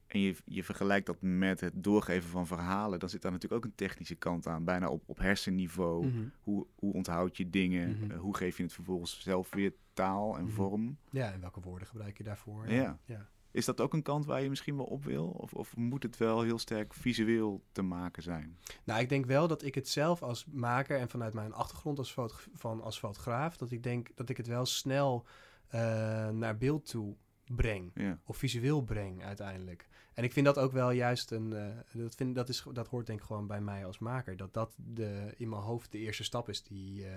[0.07, 3.71] En je, je vergelijkt dat met het doorgeven van verhalen, dan zit daar natuurlijk ook
[3.71, 6.07] een technische kant aan, bijna op, op hersenniveau.
[6.07, 6.33] Mm -hmm.
[6.41, 7.89] hoe, hoe onthoud je dingen?
[7.89, 7.97] Mhm.
[7.97, 8.11] Mm -hmm.
[8.11, 10.53] uh, hoe geef je het vervolgens zelf weer taal en Mhm.
[10.53, 10.99] vorm?
[11.11, 12.71] Ja, en welke woorden gebruik je daarvoor?
[12.73, 12.99] Ja.
[13.05, 13.29] ja.
[13.53, 15.27] Is dat ook een kant waar je misschien wel op wil?
[15.27, 18.59] Of, of moet het wel heel sterk visueel te maken zijn?
[18.85, 22.15] Nou, ik denk wel dat ik het zelf als maker en vanuit mijn achtergrond als,
[22.53, 25.27] van, als fotograaf, dat ik denk dat ik het wel snel
[25.75, 25.81] uh,
[26.29, 27.91] naar beeld toe breng.
[27.95, 28.19] Ja.
[28.25, 29.89] Of visueel breng uiteindelijk.
[30.21, 31.53] En ik vind dat ook wel juist een.
[31.53, 31.67] Uh,
[32.03, 34.37] dat, vind, dat, is, dat hoort denk ik gewoon bij mij als maker.
[34.37, 37.11] Dat dat de, in mijn hoofd de eerste stap is die, uh,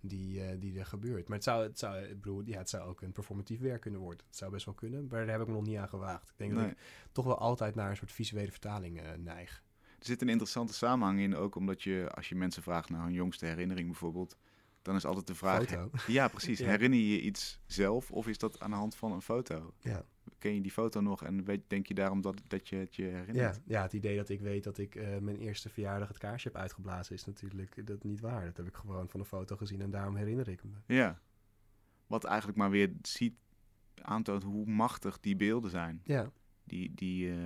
[0.00, 1.28] die, uh, die er gebeurt.
[1.28, 4.00] Maar het zou, het, zou, ik bedoel, ja, het zou ook een performatief werk kunnen
[4.00, 4.26] worden.
[4.26, 5.06] Het zou best wel kunnen.
[5.10, 6.28] Maar daar heb ik me nog niet aan gewaagd.
[6.28, 6.62] Ik denk nee.
[6.62, 6.78] dat ik
[7.12, 9.62] toch wel altijd naar een soort visuele vertaling neig.
[9.98, 13.12] Er zit een interessante samenhang in, ook omdat je, als je mensen vraagt naar hun
[13.12, 14.36] jongste herinnering bijvoorbeeld,
[14.82, 15.64] dan is altijd de vraag.
[15.64, 15.90] Foto.
[16.06, 16.58] Ja, precies.
[16.62, 16.66] ja.
[16.66, 19.74] Herinner je je iets zelf of is dat aan de hand van een foto?
[19.80, 20.04] Ja.
[20.38, 23.02] Ken je die foto nog en weet, denk je daarom dat, dat je het je
[23.02, 23.56] herinnert?
[23.56, 26.48] Ja, ja, het idee dat ik weet dat ik uh, mijn eerste verjaardag het kaarsje
[26.48, 28.44] heb uitgeblazen is natuurlijk dat niet waar.
[28.44, 30.94] Dat heb ik gewoon van een foto gezien en daarom herinner ik me.
[30.94, 31.20] Ja.
[32.06, 33.34] Wat eigenlijk maar weer ziet,
[33.94, 36.00] aantoont hoe machtig die beelden zijn.
[36.04, 36.30] Ja.
[36.64, 37.36] Die, die, uh,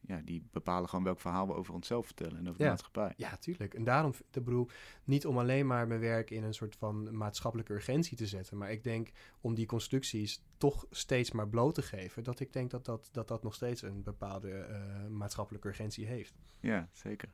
[0.00, 2.64] ja, die bepalen gewoon welk verhaal we over onszelf vertellen en over ja.
[2.64, 3.12] de maatschappij.
[3.16, 3.74] Ja, tuurlijk.
[3.74, 4.68] En daarom, de bedoel,
[5.04, 8.70] niet om alleen maar mijn werk in een soort van maatschappelijke urgentie te zetten, maar
[8.70, 9.10] ik denk
[9.40, 13.28] om die constructies toch steeds maar bloot te geven, dat ik denk dat dat, dat,
[13.28, 16.34] dat nog steeds een bepaalde uh, maatschappelijke urgentie heeft.
[16.60, 17.28] Ja, zeker.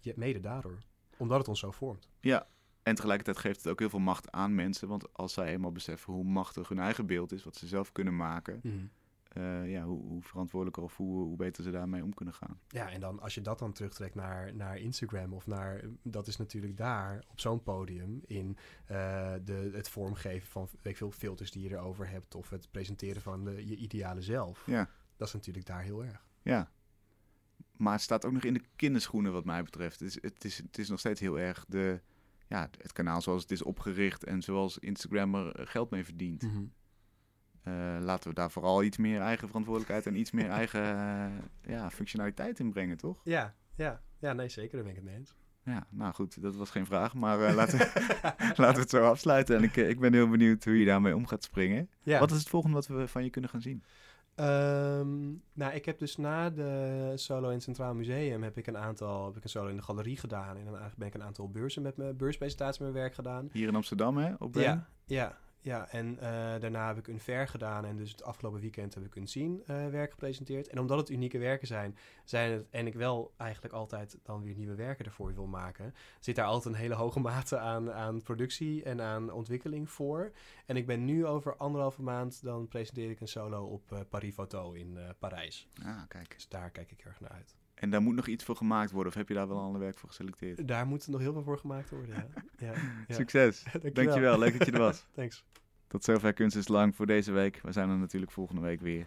[0.00, 0.78] Ja, mede daardoor.
[1.16, 2.08] Omdat het ons zo vormt.
[2.20, 2.48] Ja,
[2.82, 6.12] en tegelijkertijd geeft het ook heel veel macht aan mensen, want als zij eenmaal beseffen
[6.12, 8.90] hoe machtig hun eigen beeld is, wat ze zelf kunnen maken, mm.
[9.36, 12.60] Uh, ja, hoe, hoe, verantwoordelijker of hoe, hoe beter ze daarmee om kunnen gaan.
[12.68, 16.36] Ja, en dan als je dat dan terugtrekt naar, naar Instagram of naar, dat is
[16.36, 21.50] natuurlijk daar op zo'n podium in uh, de, het vormgeven van weet ik veel filters
[21.50, 24.62] die je erover hebt of het presenteren van de, je ideale zelf.
[24.66, 24.88] Ja.
[25.16, 26.26] dat is natuurlijk daar heel erg.
[26.42, 26.70] Ja.
[27.76, 30.00] Maar het staat ook nog in de kinderschoenen wat mij betreft.
[30.00, 32.00] Het is, het is, het is nog steeds heel erg de,
[32.46, 36.42] ja, het kanaal zoals het is opgericht en zoals Instagram er geld mee verdient.
[36.42, 36.56] Mhm.
[36.56, 36.62] Eh,
[38.00, 42.58] laten we daar vooral iets meer eigen verantwoordelijkheid en iets meer eigen eh, ja, functionaliteit
[42.58, 43.20] in brengen, toch?
[43.24, 45.34] Ja, ja, ja, nee, zeker, daar ben ik het mee eens.
[45.64, 49.04] Ja, nou goed, dat was geen vraag, maar eh, laten, we, laten we het zo
[49.04, 49.56] afsluiten.
[49.56, 51.90] En ik, ik ben heel benieuwd hoe je daarmee om gaat springen.
[52.02, 52.18] Ja.
[52.18, 53.82] Wat is het volgende wat we van je kunnen gaan zien?
[54.34, 58.78] Ehm, nou, ik heb dus na de solo in het Centraal Museum heb ik een
[58.78, 60.56] aantal, heb ik een solo in de galerie gedaan.
[60.56, 63.48] En dan ben ik een aantal beurzen met mijn beurspresentaties met mijn werk gedaan.
[63.52, 64.34] Hier in Amsterdam, hè?
[64.38, 64.54] Op?
[64.54, 65.88] Ja, ja, ja.
[65.88, 69.16] En eh, daarna heb ik een ver gedaan en dus het afgelopen weekend heb ik
[69.16, 70.68] een zien eh, werk gepresenteerd.
[70.68, 74.54] En omdat het unieke werken zijn, zijn het, en ik wel eigenlijk altijd dan weer
[74.54, 78.82] nieuwe werken ervoor wil maken, zit daar altijd een hele hoge mate aan, aan productie
[78.82, 80.32] en aan ontwikkeling voor.
[80.66, 84.34] En ik ben nu over anderhalve maand, dan presenteer ik een solo op eh, Paris
[84.34, 85.68] Photo in Parijs.
[85.82, 86.34] Ah, kijk.
[86.34, 87.59] Dus daar kijk ik erg naar uit.
[87.80, 89.80] En daar moet nog iets voor gemaakt worden, of heb je daar wel al een
[89.80, 90.68] werk voor geselecteerd?
[90.68, 92.26] Daar moet nog heel veel voor gemaakt worden, ja.
[92.66, 92.72] ja,
[93.08, 93.14] ja.
[93.14, 93.64] Succes.
[93.92, 95.06] Dankjewel, leuk dat je er was.
[95.14, 95.44] Thanks.
[95.86, 97.60] Tot zover Kunst is Lang voor deze week.
[97.62, 99.06] We zijn er natuurlijk volgende week weer.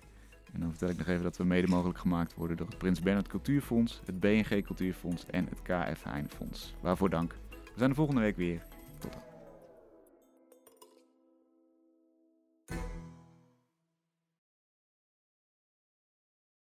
[0.53, 3.01] En dan vertel ik nog even dat we mede mogelijk gemaakt worden door het Prins
[3.01, 6.75] Bernhard Cultuurfonds, het BNG Cultuurfonds en het KF Heijn Fonds.
[6.81, 7.35] Waarvoor dank.
[7.49, 8.61] We zijn er volgende week weer.
[8.99, 9.32] Tot dan.